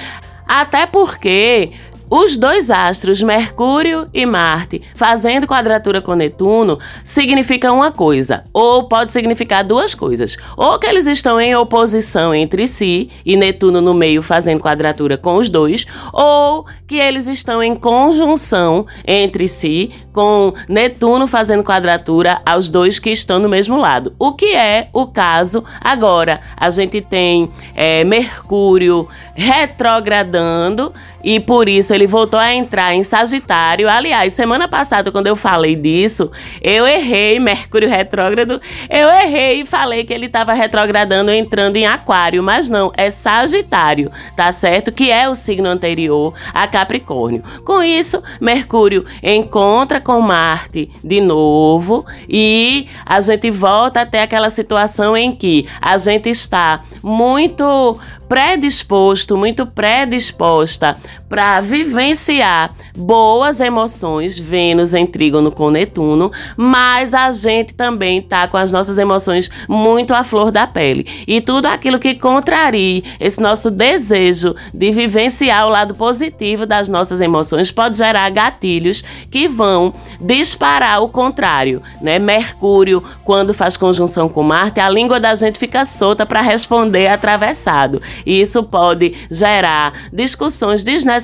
Até 0.47 0.87
porque 0.87 1.73
os 2.15 2.37
dois 2.37 2.71
astros, 2.71 3.23
Mercúrio 3.23 4.07
e 4.13 4.27
Marte, 4.27 4.83
fazendo 4.95 5.47
quadratura 5.47 6.03
com 6.03 6.15
Netuno, 6.15 6.79
significa 7.03 7.73
uma 7.73 7.91
coisa, 7.91 8.45
ou 8.53 8.87
pode 8.87 9.11
significar 9.11 9.65
duas 9.65 9.95
coisas. 9.95 10.37
Ou 10.55 10.79
que 10.79 10.87
eles 10.87 11.07
estão 11.07 11.41
em 11.41 11.57
oposição 11.57 12.35
entre 12.35 12.67
si, 12.67 13.09
e 13.25 13.35
Netuno 13.35 13.81
no 13.81 13.95
meio 13.95 14.21
fazendo 14.21 14.61
quadratura 14.61 15.17
com 15.17 15.37
os 15.37 15.49
dois, 15.49 15.87
ou 16.13 16.67
que 16.87 16.97
eles 16.97 17.27
estão 17.27 17.63
em 17.63 17.75
conjunção 17.75 18.87
entre 19.07 19.49
si, 19.49 19.91
com 20.13 20.53
Netuno 20.69 21.27
fazendo 21.27 21.65
quadratura 21.65 22.43
aos 22.45 22.69
dois 22.69 22.99
que 22.99 23.09
estão 23.09 23.39
no 23.39 23.49
mesmo 23.49 23.79
lado. 23.79 24.15
O 24.19 24.35
que 24.35 24.55
é 24.55 24.91
o 24.93 25.07
caso 25.07 25.65
agora? 25.81 26.43
A 26.55 26.69
gente 26.69 27.01
tem 27.01 27.51
é, 27.75 28.05
Mercúrio 28.05 29.09
retrogradando 29.35 30.93
e 31.23 31.41
por 31.41 31.69
isso 31.69 31.95
ele 31.95 32.07
voltou 32.07 32.39
a 32.39 32.53
entrar 32.53 32.95
em 32.95 33.03
Sagitário. 33.03 33.89
Aliás, 33.89 34.33
semana 34.33 34.69
passada, 34.69 35.11
quando 35.13 35.27
eu 35.27 35.37
falei 35.37 35.77
disso, 35.77 36.31
eu 36.61 36.87
errei, 36.87 37.39
Mercúrio 37.39 37.89
retrógrado, 37.89 38.61
eu 38.89 39.09
errei 39.09 39.63
e 39.63 39.67
falei 39.67 40.05
que 40.05 40.13
ele 40.13 40.27
estava 40.27 40.53
retrogradando 40.53 41.31
entrando 41.31 41.77
em 41.77 41.87
Aquário, 41.87 42.43
mas 42.43 42.69
não, 42.69 42.93
é 42.97 43.11
Sagitário, 43.11 44.11
tá 44.37 44.53
certo? 44.53 44.93
Que 44.93 45.11
é 45.11 45.29
o 45.29 45.35
signo 45.35 45.69
anterior 45.69 46.35
a 46.53 46.67
Capricórnio. 46.67 47.43
Com 47.65 47.83
isso, 47.83 48.23
Mercúrio 48.41 49.05
encontra 49.23 50.01
com 50.01 50.21
Marte 50.21 50.91
de 51.03 51.21
novo 51.21 52.05
e 52.29 52.87
a 53.05 53.21
gente 53.21 53.51
volta 53.51 54.03
até 54.03 54.23
aquela 54.23 54.51
situação 54.51 55.17
em 55.17 55.33
que 55.33 55.67
a 55.81 55.97
gente 55.99 56.29
está 56.31 56.81
muito 57.03 57.99
predisposto, 58.33 59.37
muito 59.37 59.67
predisposta 59.67 60.97
para 61.33 61.63
vivenciar 61.63 62.75
boas 62.95 63.59
emoções, 63.59 64.39
Vênus 64.39 64.93
em 64.93 65.07
trígono 65.07 65.51
com 65.51 65.71
Netuno, 65.71 66.31
mas 66.59 67.15
a 67.15 67.33
gente 67.33 67.73
também 67.73 68.21
tá 68.21 68.47
com 68.47 68.59
as 68.59 68.71
nossas 68.71 68.99
emoções 68.99 69.49
muito 69.67 70.13
à 70.13 70.23
flor 70.25 70.51
da 70.51 70.67
pele. 70.67 71.07
E 71.27 71.41
tudo 71.41 71.65
aquilo 71.65 71.99
que 71.99 72.17
contraria 72.17 73.03
esse 73.19 73.41
nosso 73.41 73.71
desejo 73.71 74.55
de 74.75 74.91
vivenciar 74.91 75.67
o 75.67 75.71
lado 75.71 75.95
positivo 75.95 76.67
das 76.67 76.91
nossas 76.91 77.19
emoções 77.19 77.73
pode 77.73 77.97
gerar 77.97 78.29
gatilhos 78.29 79.03
que 79.31 79.49
vão 79.49 79.95
disparar 80.21 81.03
o 81.03 81.09
contrário, 81.09 81.83
né? 82.03 82.19
Mercúrio, 82.19 83.03
quando 83.25 83.55
faz 83.55 83.75
conjunção 83.75 84.29
com 84.29 84.43
Marte, 84.43 84.81
a 84.81 84.91
língua 84.91 85.19
da 85.19 85.35
gente 85.35 85.59
fica 85.59 85.87
solta 85.87 86.27
para 86.27 86.43
responder 86.43 87.07
atravessado. 87.07 88.03
E 88.27 88.39
isso 88.39 88.63
pode 88.63 89.15
gerar 89.31 89.95
discussões 90.13 90.85
desnecessárias 90.85 91.22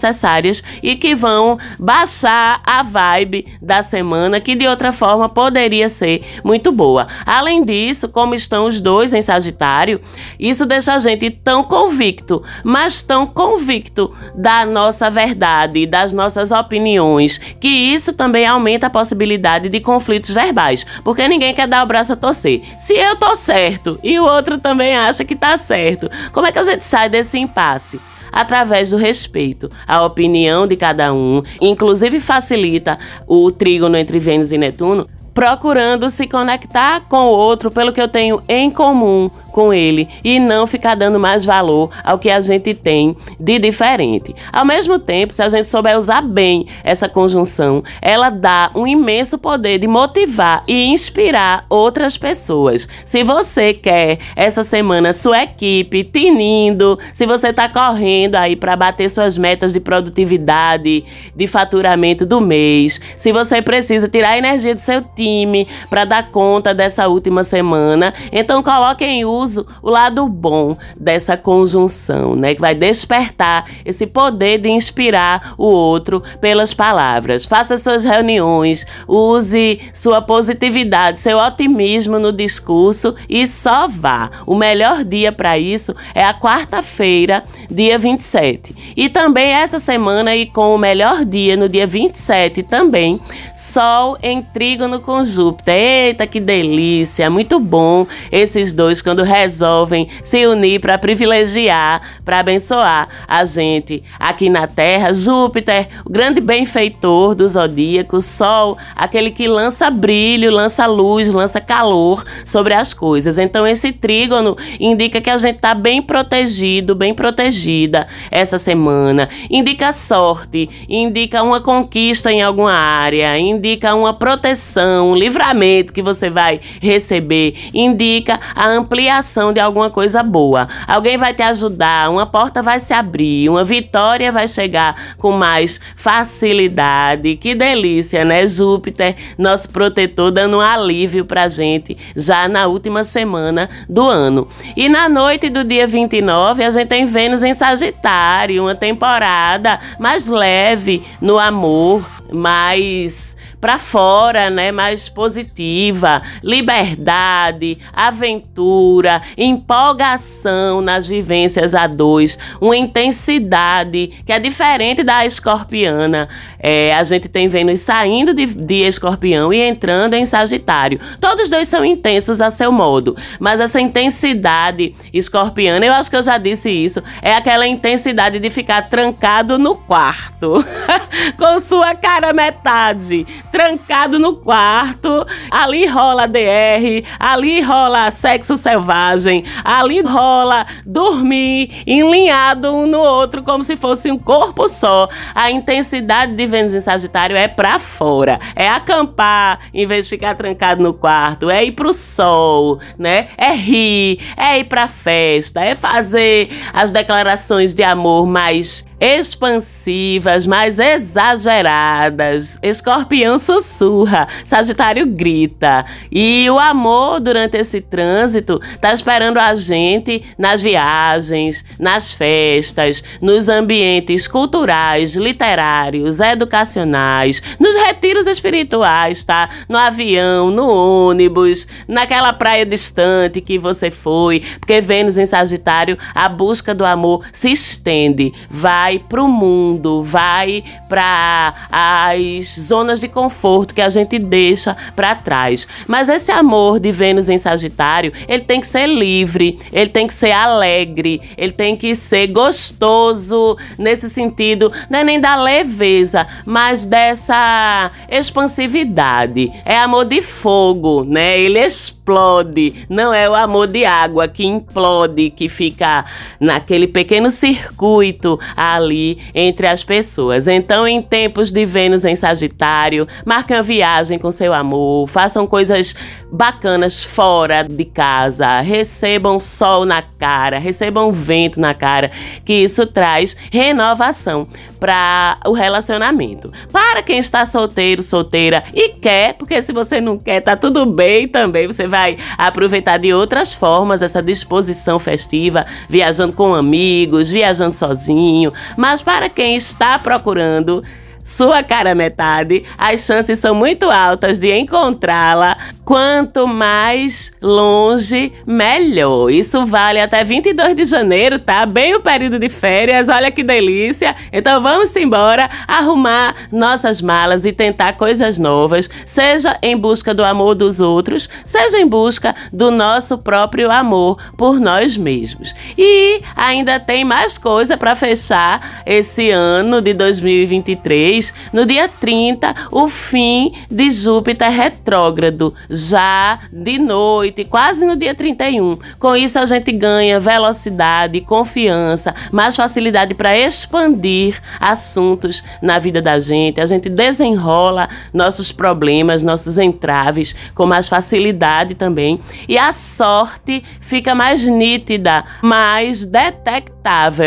e 0.82 0.96
que 0.96 1.14
vão 1.14 1.58
baixar 1.78 2.60
a 2.64 2.82
vibe 2.82 3.46
da 3.60 3.82
semana, 3.82 4.40
que 4.40 4.54
de 4.54 4.66
outra 4.66 4.92
forma 4.92 5.28
poderia 5.28 5.88
ser 5.88 6.22
muito 6.44 6.72
boa. 6.72 7.06
Além 7.24 7.64
disso, 7.64 8.08
como 8.08 8.34
estão 8.34 8.66
os 8.66 8.80
dois 8.80 9.12
em 9.12 9.22
Sagitário, 9.22 10.00
isso 10.38 10.66
deixa 10.66 10.94
a 10.94 10.98
gente 10.98 11.30
tão 11.30 11.62
convicto, 11.64 12.42
mas 12.64 13.02
tão 13.02 13.26
convicto 13.26 14.14
da 14.34 14.64
nossa 14.64 15.10
verdade, 15.10 15.86
das 15.86 16.12
nossas 16.12 16.50
opiniões, 16.50 17.38
que 17.38 17.68
isso 17.68 18.12
também 18.12 18.46
aumenta 18.46 18.86
a 18.86 18.90
possibilidade 18.90 19.68
de 19.68 19.80
conflitos 19.80 20.34
verbais, 20.34 20.86
porque 21.02 21.26
ninguém 21.28 21.54
quer 21.54 21.66
dar 21.66 21.82
o 21.82 21.86
braço 21.86 22.12
a 22.12 22.16
torcer. 22.16 22.62
Se 22.78 22.94
eu 22.94 23.16
tô 23.16 23.34
certo 23.36 23.98
e 24.02 24.18
o 24.18 24.24
outro 24.24 24.58
também 24.58 24.96
acha 24.96 25.24
que 25.24 25.36
tá 25.36 25.56
certo, 25.56 26.10
como 26.32 26.46
é 26.46 26.52
que 26.52 26.58
a 26.58 26.64
gente 26.64 26.84
sai 26.84 27.08
desse 27.08 27.38
impasse? 27.38 28.00
Através 28.38 28.90
do 28.90 28.96
respeito 28.96 29.68
à 29.86 30.04
opinião 30.04 30.64
de 30.64 30.76
cada 30.76 31.12
um, 31.12 31.42
inclusive 31.60 32.20
facilita 32.20 32.96
o 33.26 33.50
trígono 33.50 33.96
entre 33.96 34.20
Vênus 34.20 34.52
e 34.52 34.58
Netuno, 34.58 35.08
procurando 35.34 36.08
se 36.08 36.26
conectar 36.26 37.00
com 37.08 37.16
o 37.16 37.36
outro 37.36 37.68
pelo 37.68 37.92
que 37.92 38.00
eu 38.00 38.06
tenho 38.06 38.40
em 38.48 38.70
comum, 38.70 39.28
com 39.58 39.74
ele 39.74 40.08
e 40.22 40.38
não 40.38 40.68
ficar 40.68 40.94
dando 40.94 41.18
mais 41.18 41.44
valor 41.44 41.90
ao 42.04 42.16
que 42.16 42.30
a 42.30 42.40
gente 42.40 42.72
tem 42.74 43.16
de 43.40 43.58
diferente. 43.58 44.32
Ao 44.52 44.64
mesmo 44.64 45.00
tempo, 45.00 45.32
se 45.32 45.42
a 45.42 45.48
gente 45.48 45.66
souber 45.66 45.98
usar 45.98 46.22
bem 46.22 46.68
essa 46.84 47.08
conjunção, 47.08 47.82
ela 48.00 48.30
dá 48.30 48.70
um 48.72 48.86
imenso 48.86 49.36
poder 49.36 49.80
de 49.80 49.88
motivar 49.88 50.62
e 50.68 50.84
inspirar 50.84 51.66
outras 51.68 52.16
pessoas. 52.16 52.86
Se 53.04 53.24
você 53.24 53.74
quer 53.74 54.20
essa 54.36 54.62
semana 54.62 55.12
sua 55.12 55.42
equipe 55.42 56.04
tinindo, 56.04 56.96
se 57.12 57.26
você 57.26 57.48
está 57.48 57.68
correndo 57.68 58.36
aí 58.36 58.54
para 58.54 58.76
bater 58.76 59.10
suas 59.10 59.36
metas 59.36 59.72
de 59.72 59.80
produtividade, 59.80 61.04
de 61.34 61.46
faturamento 61.48 62.24
do 62.24 62.40
mês, 62.40 63.00
se 63.16 63.32
você 63.32 63.60
precisa 63.60 64.06
tirar 64.06 64.30
a 64.30 64.38
energia 64.38 64.72
do 64.72 64.80
seu 64.80 65.02
time 65.02 65.66
para 65.90 66.04
dar 66.04 66.30
conta 66.30 66.72
dessa 66.72 67.08
última 67.08 67.42
semana, 67.42 68.14
então 68.30 68.62
coloque 68.62 69.04
em 69.04 69.24
uso 69.24 69.47
o 69.56 69.90
lado 69.90 70.28
bom 70.28 70.76
dessa 70.98 71.36
conjunção, 71.36 72.34
né? 72.34 72.54
Que 72.54 72.60
vai 72.60 72.74
despertar 72.74 73.64
esse 73.84 74.06
poder 74.06 74.58
de 74.58 74.68
inspirar 74.68 75.54
o 75.56 75.66
outro 75.66 76.22
pelas 76.40 76.74
palavras. 76.74 77.46
Faça 77.46 77.76
suas 77.76 78.04
reuniões, 78.04 78.86
use 79.06 79.80
sua 79.92 80.20
positividade, 80.20 81.20
seu 81.20 81.38
otimismo 81.38 82.18
no 82.18 82.32
discurso 82.32 83.14
e 83.28 83.46
só 83.46 83.88
vá. 83.88 84.30
O 84.46 84.54
melhor 84.54 85.04
dia 85.04 85.32
para 85.32 85.58
isso 85.58 85.94
é 86.14 86.24
a 86.24 86.34
quarta-feira, 86.34 87.42
dia 87.70 87.98
27. 87.98 88.94
E 88.96 89.08
também 89.08 89.52
essa 89.52 89.78
semana 89.78 90.34
e 90.34 90.46
com 90.46 90.74
o 90.74 90.78
melhor 90.78 91.24
dia 91.24 91.56
no 91.56 91.68
dia 91.68 91.86
27 91.86 92.62
também, 92.62 93.18
Sol 93.54 94.16
em 94.22 94.40
trígono 94.40 95.00
com 95.00 95.24
Júpiter. 95.24 95.74
Eita, 95.74 96.26
que 96.26 96.38
delícia! 96.38 97.28
Muito 97.28 97.58
bom 97.58 98.06
esses 98.30 98.72
dois 98.72 99.02
quando 99.02 99.22
resolvem 99.28 100.08
se 100.22 100.46
unir 100.46 100.80
para 100.80 100.98
privilegiar, 100.98 102.00
para 102.24 102.40
abençoar 102.40 103.08
a 103.26 103.44
gente 103.44 104.02
aqui 104.18 104.48
na 104.48 104.66
Terra. 104.66 105.12
Júpiter, 105.12 105.88
o 106.04 106.10
grande 106.10 106.40
benfeitor 106.40 107.34
do 107.34 107.48
zodíaco, 107.48 108.20
Sol, 108.20 108.76
aquele 108.96 109.30
que 109.30 109.46
lança 109.46 109.90
brilho, 109.90 110.50
lança 110.50 110.86
luz, 110.86 111.32
lança 111.32 111.60
calor 111.60 112.24
sobre 112.44 112.74
as 112.74 112.94
coisas. 112.94 113.38
Então, 113.38 113.66
esse 113.66 113.92
trígono 113.92 114.56
indica 114.80 115.20
que 115.20 115.30
a 115.30 115.38
gente 115.38 115.56
está 115.56 115.74
bem 115.74 116.00
protegido, 116.00 116.94
bem 116.94 117.14
protegida 117.14 118.08
essa 118.30 118.58
semana. 118.58 119.28
Indica 119.50 119.92
sorte, 119.92 120.68
indica 120.88 121.42
uma 121.42 121.60
conquista 121.60 122.32
em 122.32 122.42
alguma 122.42 122.72
área, 122.72 123.38
indica 123.38 123.94
uma 123.94 124.14
proteção, 124.14 125.12
um 125.12 125.14
livramento 125.14 125.92
que 125.92 126.02
você 126.02 126.30
vai 126.30 126.60
receber, 126.80 127.54
indica 127.74 128.40
a 128.54 128.68
ampliação 128.68 129.17
de 129.52 129.60
alguma 129.60 129.90
coisa 129.90 130.22
boa. 130.22 130.68
Alguém 130.86 131.16
vai 131.16 131.34
te 131.34 131.42
ajudar, 131.42 132.10
uma 132.10 132.26
porta 132.26 132.62
vai 132.62 132.80
se 132.80 132.92
abrir, 132.92 133.48
uma 133.48 133.64
vitória 133.64 134.30
vai 134.30 134.48
chegar 134.48 135.14
com 135.16 135.32
mais 135.32 135.80
facilidade. 135.96 137.36
Que 137.36 137.54
delícia, 137.54 138.24
né? 138.24 138.46
Júpiter, 138.46 139.16
nosso 139.36 139.68
protetor, 139.70 140.30
dando 140.30 140.58
um 140.58 140.60
alívio 140.60 141.24
pra 141.24 141.48
gente 141.48 141.96
já 142.16 142.48
na 142.48 142.66
última 142.66 143.04
semana 143.04 143.68
do 143.88 144.02
ano. 144.02 144.48
E 144.76 144.88
na 144.88 145.08
noite 145.08 145.48
do 145.48 145.64
dia 145.64 145.86
29, 145.86 146.64
a 146.64 146.70
gente 146.70 146.88
tem 146.88 147.06
Vênus 147.06 147.42
em 147.42 147.54
Sagitário, 147.54 148.62
uma 148.62 148.74
temporada 148.74 149.80
mais 149.98 150.28
leve 150.28 151.02
no 151.20 151.38
amor 151.38 152.04
mais 152.32 153.36
para 153.60 153.78
fora, 153.78 154.50
né, 154.50 154.70
mais 154.70 155.08
positiva, 155.08 156.22
liberdade, 156.42 157.78
aventura, 157.92 159.20
empolgação 159.36 160.80
nas 160.80 161.06
vivências 161.06 161.74
a 161.74 161.86
dois, 161.86 162.38
uma 162.60 162.76
intensidade 162.76 164.12
que 164.24 164.32
é 164.32 164.38
diferente 164.38 165.02
da 165.02 165.26
escorpiana. 165.26 166.28
É, 166.58 166.94
a 166.94 167.02
gente 167.02 167.28
tem 167.28 167.48
Vênus 167.48 167.80
saindo 167.80 168.32
de, 168.34 168.46
de 168.46 168.86
escorpião 168.86 169.52
e 169.52 169.60
entrando 169.60 170.14
em 170.14 170.26
Sagitário. 170.26 171.00
Todos 171.20 171.50
dois 171.50 171.68
são 171.68 171.84
intensos 171.84 172.40
a 172.40 172.50
seu 172.50 172.70
modo, 172.70 173.16
mas 173.38 173.60
essa 173.60 173.80
intensidade 173.80 174.92
escorpiana, 175.12 175.84
eu 175.84 175.92
acho 175.92 176.10
que 176.10 176.16
eu 176.16 176.22
já 176.22 176.38
disse 176.38 176.70
isso, 176.70 177.02
é 177.22 177.34
aquela 177.34 177.66
intensidade 177.66 178.38
de 178.38 178.50
ficar 178.50 178.88
trancado 178.88 179.58
no 179.58 179.74
quarto, 179.74 180.64
com 181.36 181.60
sua 181.60 181.94
cara 181.94 182.32
metade, 182.32 183.26
trancado 183.50 184.18
no 184.18 184.36
quarto. 184.36 185.26
Ali 185.50 185.86
rola 185.86 186.26
DR, 186.26 187.04
ali 187.18 187.60
rola 187.60 188.10
sexo 188.10 188.56
selvagem, 188.56 189.44
ali 189.64 190.00
rola 190.00 190.66
dormir 190.84 191.82
enlinhado 191.86 192.74
um 192.74 192.86
no 192.86 192.98
outro 192.98 193.42
como 193.42 193.64
se 193.64 193.76
fosse 193.76 194.10
um 194.10 194.18
corpo 194.18 194.68
só. 194.68 195.08
A 195.34 195.50
intensidade 195.50 196.34
de 196.34 196.46
Vênus 196.46 196.74
em 196.74 196.80
Sagitário 196.80 197.36
é 197.36 197.48
pra 197.48 197.78
fora, 197.78 198.38
é 198.54 198.68
acampar 198.68 199.60
em 199.72 199.86
vez 199.86 200.06
de 200.06 200.10
ficar 200.10 200.34
trancado 200.34 200.82
no 200.82 200.92
quarto, 200.92 201.50
é 201.50 201.64
ir 201.64 201.72
pro 201.72 201.92
sol, 201.92 202.78
né? 202.98 203.28
É 203.36 203.52
rir, 203.52 204.20
é 204.36 204.58
ir 204.58 204.64
pra 204.64 204.88
festa, 204.88 205.60
é 205.62 205.74
fazer 205.74 206.48
as 206.72 206.90
declarações 206.90 207.74
de 207.74 207.82
amor 207.82 208.26
mais 208.26 208.86
expansivas, 209.00 210.46
mais 210.46 210.78
exageradas. 210.78 212.58
Escorpião 212.62 213.38
sussurra, 213.38 214.28
Sagitário 214.44 215.06
grita. 215.06 215.84
E 216.10 216.48
o 216.50 216.58
amor 216.58 217.20
durante 217.20 217.56
esse 217.56 217.80
trânsito 217.80 218.60
tá 218.80 218.92
esperando 218.92 219.38
a 219.38 219.54
gente 219.54 220.24
nas 220.36 220.60
viagens, 220.60 221.64
nas 221.78 222.12
festas, 222.12 223.02
nos 223.20 223.48
ambientes 223.48 224.26
culturais, 224.26 225.14
literários, 225.14 226.20
educacionais, 226.20 227.42
nos 227.58 227.74
retiros 227.76 228.26
espirituais, 228.26 229.22
tá? 229.24 229.48
No 229.68 229.76
avião, 229.76 230.50
no 230.50 230.68
ônibus, 230.68 231.66
naquela 231.86 232.32
praia 232.32 232.66
distante 232.66 233.40
que 233.40 233.58
você 233.58 233.90
foi, 233.90 234.42
porque 234.58 234.80
Vênus 234.80 235.18
em 235.18 235.26
Sagitário, 235.26 235.98
a 236.14 236.28
busca 236.28 236.74
do 236.74 236.84
amor 236.84 237.24
se 237.32 237.50
estende, 237.52 238.32
vai 238.50 238.87
vai 238.88 238.98
para 238.98 239.22
o 239.22 239.28
mundo, 239.28 240.02
vai 240.02 240.64
para 240.88 241.52
as 241.70 242.58
zonas 242.58 243.00
de 243.00 243.08
conforto 243.08 243.74
que 243.74 243.82
a 243.82 243.90
gente 243.90 244.18
deixa 244.18 244.74
para 244.96 245.14
trás. 245.14 245.68
Mas 245.86 246.08
esse 246.08 246.32
amor 246.32 246.80
de 246.80 246.90
Vênus 246.90 247.28
em 247.28 247.36
Sagitário, 247.36 248.14
ele 248.26 248.44
tem 248.44 248.62
que 248.62 248.66
ser 248.66 248.86
livre, 248.86 249.58
ele 249.70 249.90
tem 249.90 250.06
que 250.06 250.14
ser 250.14 250.32
alegre, 250.32 251.20
ele 251.36 251.52
tem 251.52 251.76
que 251.76 251.94
ser 251.94 252.28
gostoso 252.28 253.58
nesse 253.76 254.08
sentido, 254.08 254.72
não 254.88 255.00
é 255.00 255.04
nem 255.04 255.20
da 255.20 255.36
leveza, 255.36 256.26
mas 256.46 256.86
dessa 256.86 257.90
expansividade. 258.10 259.52
É 259.66 259.76
amor 259.76 260.06
de 260.06 260.22
fogo, 260.22 261.04
né? 261.04 261.38
Ele 261.38 261.58
explode, 261.58 262.86
não 262.88 263.12
é 263.12 263.28
o 263.28 263.34
amor 263.34 263.66
de 263.66 263.84
água 263.84 264.26
que 264.26 264.46
implode, 264.46 265.28
que 265.28 265.50
fica 265.50 266.06
naquele 266.40 266.86
pequeno 266.86 267.30
circuito 267.30 268.40
ali 268.78 269.18
entre 269.34 269.66
as 269.66 269.84
pessoas. 269.84 270.48
Então, 270.48 270.86
em 270.86 271.02
tempos 271.02 271.52
de 271.52 271.66
Vênus 271.66 272.04
em 272.04 272.16
Sagitário, 272.16 273.06
marquem 273.26 273.56
uma 273.56 273.62
viagem 273.62 274.18
com 274.18 274.30
seu 274.30 274.54
amor, 274.54 275.08
façam 275.08 275.46
coisas 275.46 275.94
bacanas 276.30 277.04
fora 277.04 277.64
de 277.64 277.84
casa, 277.84 278.60
recebam 278.60 279.40
sol 279.40 279.84
na 279.84 280.02
cara, 280.02 280.58
recebam 280.58 281.12
vento 281.12 281.60
na 281.60 281.74
cara, 281.74 282.10
que 282.44 282.52
isso 282.52 282.86
traz 282.86 283.36
renovação 283.50 284.46
para 284.78 285.38
o 285.46 285.52
relacionamento. 285.52 286.52
Para 286.72 287.02
quem 287.02 287.18
está 287.18 287.44
solteiro, 287.44 288.02
solteira 288.02 288.64
e 288.72 288.90
quer, 288.90 289.34
porque 289.34 289.60
se 289.60 289.72
você 289.72 290.00
não 290.00 290.16
quer, 290.16 290.40
tá 290.40 290.56
tudo 290.56 290.86
bem 290.86 291.26
também, 291.26 291.66
você 291.66 291.86
vai 291.86 292.16
aproveitar 292.36 292.98
de 292.98 293.12
outras 293.12 293.54
formas 293.54 294.02
essa 294.02 294.22
disposição 294.22 294.98
festiva, 294.98 295.66
viajando 295.88 296.32
com 296.32 296.54
amigos, 296.54 297.30
viajando 297.30 297.74
sozinho, 297.74 298.52
mas 298.76 299.02
para 299.02 299.28
quem 299.28 299.56
está 299.56 299.98
procurando 299.98 300.82
sua 301.28 301.62
cara 301.62 301.94
metade, 301.94 302.64
as 302.78 303.04
chances 303.04 303.38
são 303.38 303.54
muito 303.54 303.90
altas 303.90 304.38
de 304.38 304.50
encontrá-la. 304.50 305.58
Quanto 305.84 306.46
mais 306.46 307.30
longe, 307.42 308.32
melhor. 308.46 309.30
Isso 309.30 309.66
vale 309.66 310.00
até 310.00 310.24
22 310.24 310.74
de 310.74 310.86
janeiro, 310.86 311.38
tá? 311.38 311.66
Bem 311.66 311.94
o 311.94 312.00
período 312.00 312.38
de 312.38 312.48
férias, 312.48 313.10
olha 313.10 313.30
que 313.30 313.42
delícia. 313.42 314.16
Então 314.32 314.62
vamos 314.62 314.96
embora, 314.96 315.50
arrumar 315.66 316.34
nossas 316.50 317.02
malas 317.02 317.44
e 317.44 317.52
tentar 317.52 317.98
coisas 317.98 318.38
novas, 318.38 318.88
seja 319.04 319.54
em 319.62 319.76
busca 319.76 320.14
do 320.14 320.24
amor 320.24 320.54
dos 320.54 320.80
outros, 320.80 321.28
seja 321.44 321.78
em 321.78 321.86
busca 321.86 322.34
do 322.50 322.70
nosso 322.70 323.18
próprio 323.18 323.70
amor 323.70 324.16
por 324.34 324.58
nós 324.58 324.96
mesmos. 324.96 325.54
E 325.76 326.22
ainda 326.34 326.80
tem 326.80 327.04
mais 327.04 327.36
coisa 327.36 327.76
para 327.76 327.94
fechar 327.94 328.82
esse 328.86 329.30
ano 329.30 329.82
de 329.82 329.92
2023 329.92 331.17
no 331.52 331.66
dia 331.66 331.88
30, 331.88 332.54
o 332.70 332.88
fim 332.88 333.52
de 333.70 333.90
Júpiter 333.90 334.50
retrógrado, 334.50 335.54
já 335.68 336.38
de 336.52 336.78
noite, 336.78 337.44
quase 337.44 337.84
no 337.84 337.96
dia 337.96 338.14
31. 338.14 338.78
Com 338.98 339.16
isso, 339.16 339.38
a 339.38 339.46
gente 339.46 339.72
ganha 339.72 340.20
velocidade, 340.20 341.20
confiança, 341.20 342.14
mais 342.32 342.56
facilidade 342.56 343.14
para 343.14 343.36
expandir 343.36 344.40
assuntos 344.60 345.42
na 345.62 345.78
vida 345.78 346.00
da 346.00 346.18
gente. 346.18 346.60
A 346.60 346.66
gente 346.66 346.88
desenrola 346.88 347.88
nossos 348.12 348.52
problemas, 348.52 349.22
nossos 349.22 349.58
entraves 349.58 350.34
com 350.54 350.66
mais 350.66 350.88
facilidade 350.88 351.74
também. 351.74 352.20
E 352.48 352.56
a 352.56 352.72
sorte 352.72 353.62
fica 353.80 354.14
mais 354.14 354.46
nítida, 354.46 355.24
mais 355.42 356.04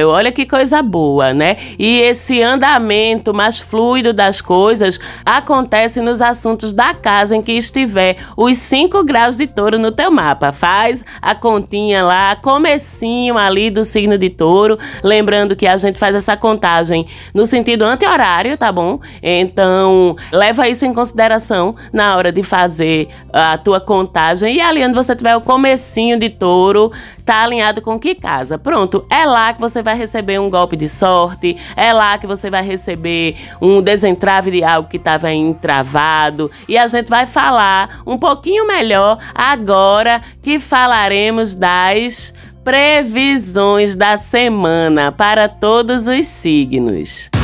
Olha 0.07 0.31
que 0.31 0.45
coisa 0.45 0.81
boa, 0.81 1.33
né? 1.33 1.57
E 1.77 1.99
esse 1.99 2.41
andamento 2.41 3.33
mais 3.33 3.59
fluido 3.59 4.11
das 4.11 4.41
coisas 4.41 4.99
acontece 5.25 6.01
nos 6.01 6.21
assuntos 6.21 6.73
da 6.73 6.93
casa 6.93 7.35
em 7.35 7.41
que 7.41 7.51
estiver 7.51 8.17
os 8.35 8.57
5 8.57 9.03
graus 9.03 9.37
de 9.37 9.45
touro 9.47 9.77
no 9.77 9.91
teu 9.91 10.09
mapa. 10.09 10.51
Faz 10.51 11.05
a 11.21 11.35
continha 11.35 12.03
lá, 12.03 12.35
comecinho 12.35 13.37
ali 13.37 13.69
do 13.69 13.85
signo 13.85 14.17
de 14.17 14.29
touro. 14.29 14.79
Lembrando 15.03 15.55
que 15.55 15.67
a 15.67 15.77
gente 15.77 15.99
faz 15.99 16.15
essa 16.15 16.35
contagem 16.35 17.05
no 17.33 17.45
sentido 17.45 17.85
anti-horário, 17.85 18.57
tá 18.57 18.71
bom? 18.71 18.99
Então, 19.21 20.15
leva 20.31 20.67
isso 20.67 20.85
em 20.85 20.93
consideração 20.93 21.75
na 21.93 22.15
hora 22.15 22.31
de 22.31 22.41
fazer 22.41 23.09
a 23.31 23.57
tua 23.57 23.79
contagem. 23.79 24.55
E 24.55 24.61
ali 24.61 24.83
onde 24.83 24.95
você 24.95 25.15
tiver 25.15 25.35
o 25.35 25.41
comecinho 25.41 26.19
de 26.19 26.29
touro, 26.29 26.91
tá 27.21 27.43
alinhado 27.43 27.81
com 27.81 27.99
que 27.99 28.15
casa? 28.15 28.57
Pronto, 28.57 29.05
é 29.09 29.25
lá 29.25 29.53
que 29.53 29.61
você 29.61 29.81
vai 29.81 29.95
receber 29.95 30.39
um 30.39 30.49
golpe 30.49 30.75
de 30.75 30.87
sorte, 30.87 31.57
é 31.75 31.91
lá 31.93 32.17
que 32.17 32.27
você 32.27 32.49
vai 32.49 32.63
receber 32.63 33.35
um 33.61 33.81
desentrave 33.81 34.51
de 34.51 34.63
algo 34.63 34.89
que 34.89 34.97
estava 34.97 35.31
entravado. 35.31 36.51
E 36.67 36.77
a 36.77 36.87
gente 36.87 37.09
vai 37.09 37.25
falar 37.25 38.01
um 38.05 38.17
pouquinho 38.17 38.67
melhor 38.67 39.17
agora 39.33 40.21
que 40.41 40.59
falaremos 40.59 41.55
das 41.55 42.33
previsões 42.63 43.95
da 43.95 44.17
semana 44.17 45.11
para 45.11 45.49
todos 45.49 46.07
os 46.07 46.25
signos. 46.27 47.40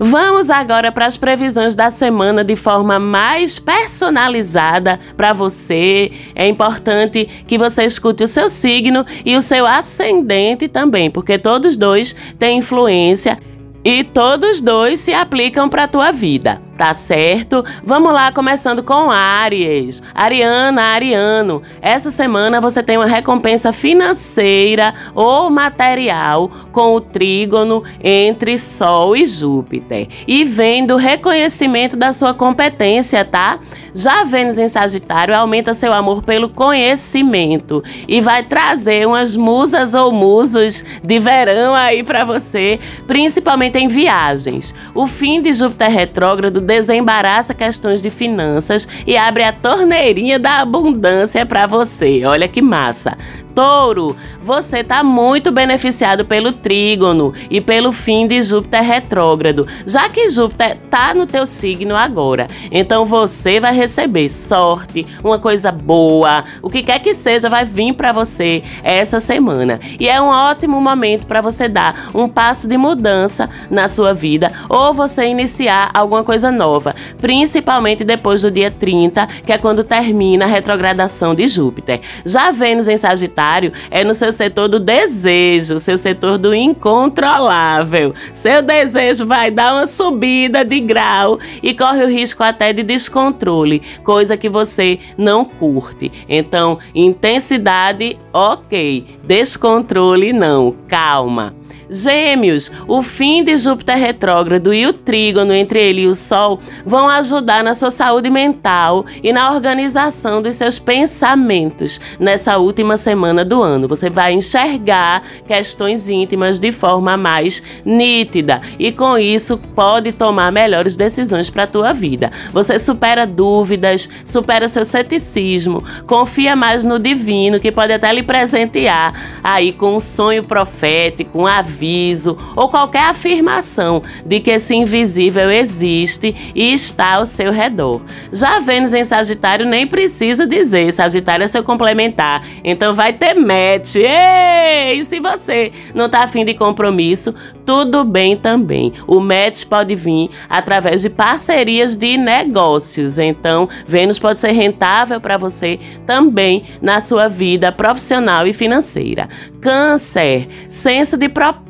Vamos 0.00 0.48
agora 0.48 0.92
para 0.92 1.06
as 1.06 1.16
previsões 1.16 1.74
da 1.74 1.90
semana 1.90 2.44
de 2.44 2.54
forma 2.54 3.00
mais 3.00 3.58
personalizada 3.58 5.00
para 5.16 5.32
você. 5.32 6.12
É 6.36 6.46
importante 6.46 7.24
que 7.46 7.58
você 7.58 7.84
escute 7.84 8.22
o 8.22 8.28
seu 8.28 8.48
signo 8.48 9.04
e 9.24 9.36
o 9.36 9.42
seu 9.42 9.66
ascendente 9.66 10.68
também, 10.68 11.10
porque 11.10 11.36
todos 11.36 11.76
dois 11.76 12.14
têm 12.38 12.58
influência 12.58 13.38
e 13.84 14.04
todos 14.04 14.60
dois 14.60 15.00
se 15.00 15.12
aplicam 15.12 15.68
para 15.68 15.84
a 15.84 15.88
tua 15.88 16.12
vida. 16.12 16.67
Tá 16.78 16.94
certo? 16.94 17.64
Vamos 17.82 18.12
lá, 18.12 18.30
começando 18.30 18.84
com 18.84 19.10
Áries. 19.10 20.00
Ariana, 20.14 20.80
Ariano, 20.80 21.60
essa 21.82 22.08
semana 22.08 22.60
você 22.60 22.84
tem 22.84 22.96
uma 22.96 23.04
recompensa 23.04 23.72
financeira 23.72 24.94
ou 25.12 25.50
material 25.50 26.48
com 26.70 26.94
o 26.94 27.00
trígono 27.00 27.82
entre 28.02 28.56
Sol 28.56 29.16
e 29.16 29.26
Júpiter. 29.26 30.06
E 30.26 30.44
vem 30.44 30.86
do 30.86 30.94
reconhecimento 30.94 31.96
da 31.96 32.12
sua 32.12 32.32
competência, 32.32 33.24
tá? 33.24 33.58
Já 33.92 34.22
Vênus 34.22 34.58
em 34.58 34.68
Sagitário 34.68 35.34
aumenta 35.34 35.74
seu 35.74 35.92
amor 35.92 36.22
pelo 36.22 36.48
conhecimento 36.48 37.82
e 38.06 38.20
vai 38.20 38.44
trazer 38.44 39.04
umas 39.04 39.34
musas 39.34 39.94
ou 39.94 40.12
musos 40.12 40.84
de 41.02 41.18
verão 41.18 41.74
aí 41.74 42.04
para 42.04 42.24
você, 42.24 42.78
principalmente 43.08 43.78
em 43.78 43.88
viagens. 43.88 44.72
O 44.94 45.08
fim 45.08 45.42
de 45.42 45.52
Júpiter 45.52 45.90
retrógrado 45.90 46.67
desembaraça 46.68 47.54
questões 47.54 48.02
de 48.02 48.10
finanças 48.10 48.86
e 49.06 49.16
abre 49.16 49.42
a 49.42 49.52
torneirinha 49.52 50.38
da 50.38 50.60
abundância 50.60 51.46
para 51.46 51.66
você. 51.66 52.26
Olha 52.26 52.46
que 52.46 52.60
massa. 52.60 53.16
Touro, 53.58 54.16
você 54.40 54.78
está 54.78 55.02
muito 55.02 55.50
beneficiado 55.50 56.24
pelo 56.24 56.52
trígono 56.52 57.34
e 57.50 57.60
pelo 57.60 57.90
fim 57.90 58.28
de 58.28 58.40
Júpiter 58.40 58.84
retrógrado, 58.84 59.66
já 59.84 60.08
que 60.08 60.30
Júpiter 60.30 60.78
está 60.84 61.12
no 61.12 61.26
teu 61.26 61.44
signo 61.44 61.96
agora. 61.96 62.46
Então 62.70 63.04
você 63.04 63.58
vai 63.58 63.74
receber 63.74 64.28
sorte, 64.28 65.04
uma 65.24 65.40
coisa 65.40 65.72
boa, 65.72 66.44
o 66.62 66.70
que 66.70 66.84
quer 66.84 67.00
que 67.00 67.12
seja 67.14 67.50
vai 67.50 67.64
vir 67.64 67.94
para 67.94 68.12
você 68.12 68.62
essa 68.84 69.18
semana. 69.18 69.80
E 69.98 70.08
é 70.08 70.22
um 70.22 70.28
ótimo 70.28 70.80
momento 70.80 71.26
para 71.26 71.40
você 71.40 71.66
dar 71.66 72.10
um 72.14 72.28
passo 72.28 72.68
de 72.68 72.76
mudança 72.76 73.50
na 73.68 73.88
sua 73.88 74.14
vida 74.14 74.52
ou 74.68 74.94
você 74.94 75.26
iniciar 75.26 75.90
alguma 75.92 76.22
coisa 76.22 76.52
nova, 76.52 76.94
principalmente 77.20 78.04
depois 78.04 78.42
do 78.42 78.52
dia 78.52 78.70
30, 78.70 79.26
que 79.44 79.52
é 79.52 79.58
quando 79.58 79.82
termina 79.82 80.44
a 80.44 80.48
retrogradação 80.48 81.34
de 81.34 81.48
Júpiter. 81.48 82.02
Já 82.24 82.52
Vênus 82.52 82.86
em 82.86 82.96
Sagitário 82.96 83.47
é 83.90 84.04
no 84.04 84.14
seu 84.14 84.32
setor 84.32 84.68
do 84.68 84.78
desejo, 84.78 85.78
seu 85.78 85.98
setor 85.98 86.38
do 86.38 86.54
incontrolável. 86.54 88.14
Seu 88.32 88.62
desejo 88.62 89.26
vai 89.26 89.50
dar 89.50 89.74
uma 89.74 89.86
subida 89.86 90.64
de 90.64 90.80
grau 90.80 91.38
e 91.62 91.74
corre 91.74 92.04
o 92.04 92.08
risco 92.08 92.42
até 92.42 92.72
de 92.72 92.82
descontrole, 92.82 93.82
coisa 94.04 94.36
que 94.36 94.48
você 94.48 94.98
não 95.16 95.44
curte. 95.44 96.10
Então, 96.28 96.78
intensidade, 96.94 98.18
ok. 98.32 99.18
Descontrole, 99.24 100.32
não. 100.32 100.74
Calma. 100.86 101.54
Gêmeos, 101.90 102.70
o 102.86 103.02
fim 103.02 103.42
de 103.42 103.56
Júpiter 103.56 103.96
retrógrado 103.96 104.74
e 104.74 104.86
o 104.86 104.92
trígono 104.92 105.54
entre 105.54 105.80
ele 105.80 106.02
e 106.02 106.06
o 106.06 106.14
Sol 106.14 106.60
vão 106.84 107.08
ajudar 107.08 107.64
na 107.64 107.72
sua 107.74 107.90
saúde 107.90 108.28
mental 108.28 109.06
e 109.22 109.32
na 109.32 109.50
organização 109.52 110.42
dos 110.42 110.56
seus 110.56 110.78
pensamentos 110.78 111.98
nessa 112.20 112.58
última 112.58 112.98
semana 112.98 113.42
do 113.42 113.62
ano. 113.62 113.88
Você 113.88 114.10
vai 114.10 114.34
enxergar 114.34 115.22
questões 115.46 116.10
íntimas 116.10 116.60
de 116.60 116.72
forma 116.72 117.16
mais 117.16 117.62
nítida 117.84 118.60
e 118.78 118.92
com 118.92 119.16
isso 119.16 119.56
pode 119.74 120.12
tomar 120.12 120.52
melhores 120.52 120.94
decisões 120.94 121.48
para 121.48 121.62
a 121.62 121.66
tua 121.68 121.94
vida. 121.94 122.30
Você 122.52 122.78
supera 122.78 123.26
dúvidas, 123.26 124.10
supera 124.26 124.68
seu 124.68 124.84
ceticismo, 124.84 125.82
confia 126.06 126.54
mais 126.54 126.84
no 126.84 126.98
divino 126.98 127.58
que 127.58 127.72
pode 127.72 127.94
até 127.94 128.12
lhe 128.12 128.22
presentear 128.22 129.40
aí 129.42 129.72
com 129.72 129.96
um 129.96 130.00
sonho 130.00 130.44
profético, 130.44 131.40
um 131.40 131.46
aviso 131.46 131.77
aviso 131.78 132.36
ou 132.56 132.68
qualquer 132.68 133.04
afirmação 133.04 134.02
de 134.26 134.40
que 134.40 134.50
esse 134.50 134.74
invisível 134.74 135.50
existe 135.50 136.34
e 136.54 136.72
está 136.72 137.14
ao 137.14 137.26
seu 137.26 137.52
redor. 137.52 138.02
Já 138.32 138.58
Vênus 138.58 138.92
em 138.92 139.04
Sagitário 139.04 139.64
nem 139.64 139.86
precisa 139.86 140.46
dizer, 140.46 140.92
Sagitário 140.92 141.44
é 141.44 141.46
seu 141.46 141.62
complementar, 141.62 142.44
então 142.64 142.94
vai 142.94 143.12
ter 143.12 143.34
match. 143.34 143.94
Ei! 143.96 144.98
E 144.98 145.04
se 145.04 145.20
você 145.20 145.72
não 145.94 146.06
está 146.06 146.24
afim 146.24 146.44
de 146.44 146.54
compromisso, 146.54 147.34
tudo 147.64 148.04
bem 148.04 148.36
também. 148.36 148.92
O 149.06 149.20
match 149.20 149.64
pode 149.64 149.94
vir 149.94 150.30
através 150.48 151.02
de 151.02 151.10
parcerias 151.10 151.96
de 151.96 152.16
negócios, 152.16 153.18
então 153.18 153.68
Vênus 153.86 154.18
pode 154.18 154.40
ser 154.40 154.52
rentável 154.52 155.20
para 155.20 155.36
você 155.36 155.78
também 156.06 156.64
na 156.82 157.00
sua 157.00 157.28
vida 157.28 157.70
profissional 157.70 158.46
e 158.46 158.52
financeira. 158.52 159.28
Câncer, 159.60 160.48
senso 160.68 161.16
de 161.16 161.28
propósito, 161.28 161.67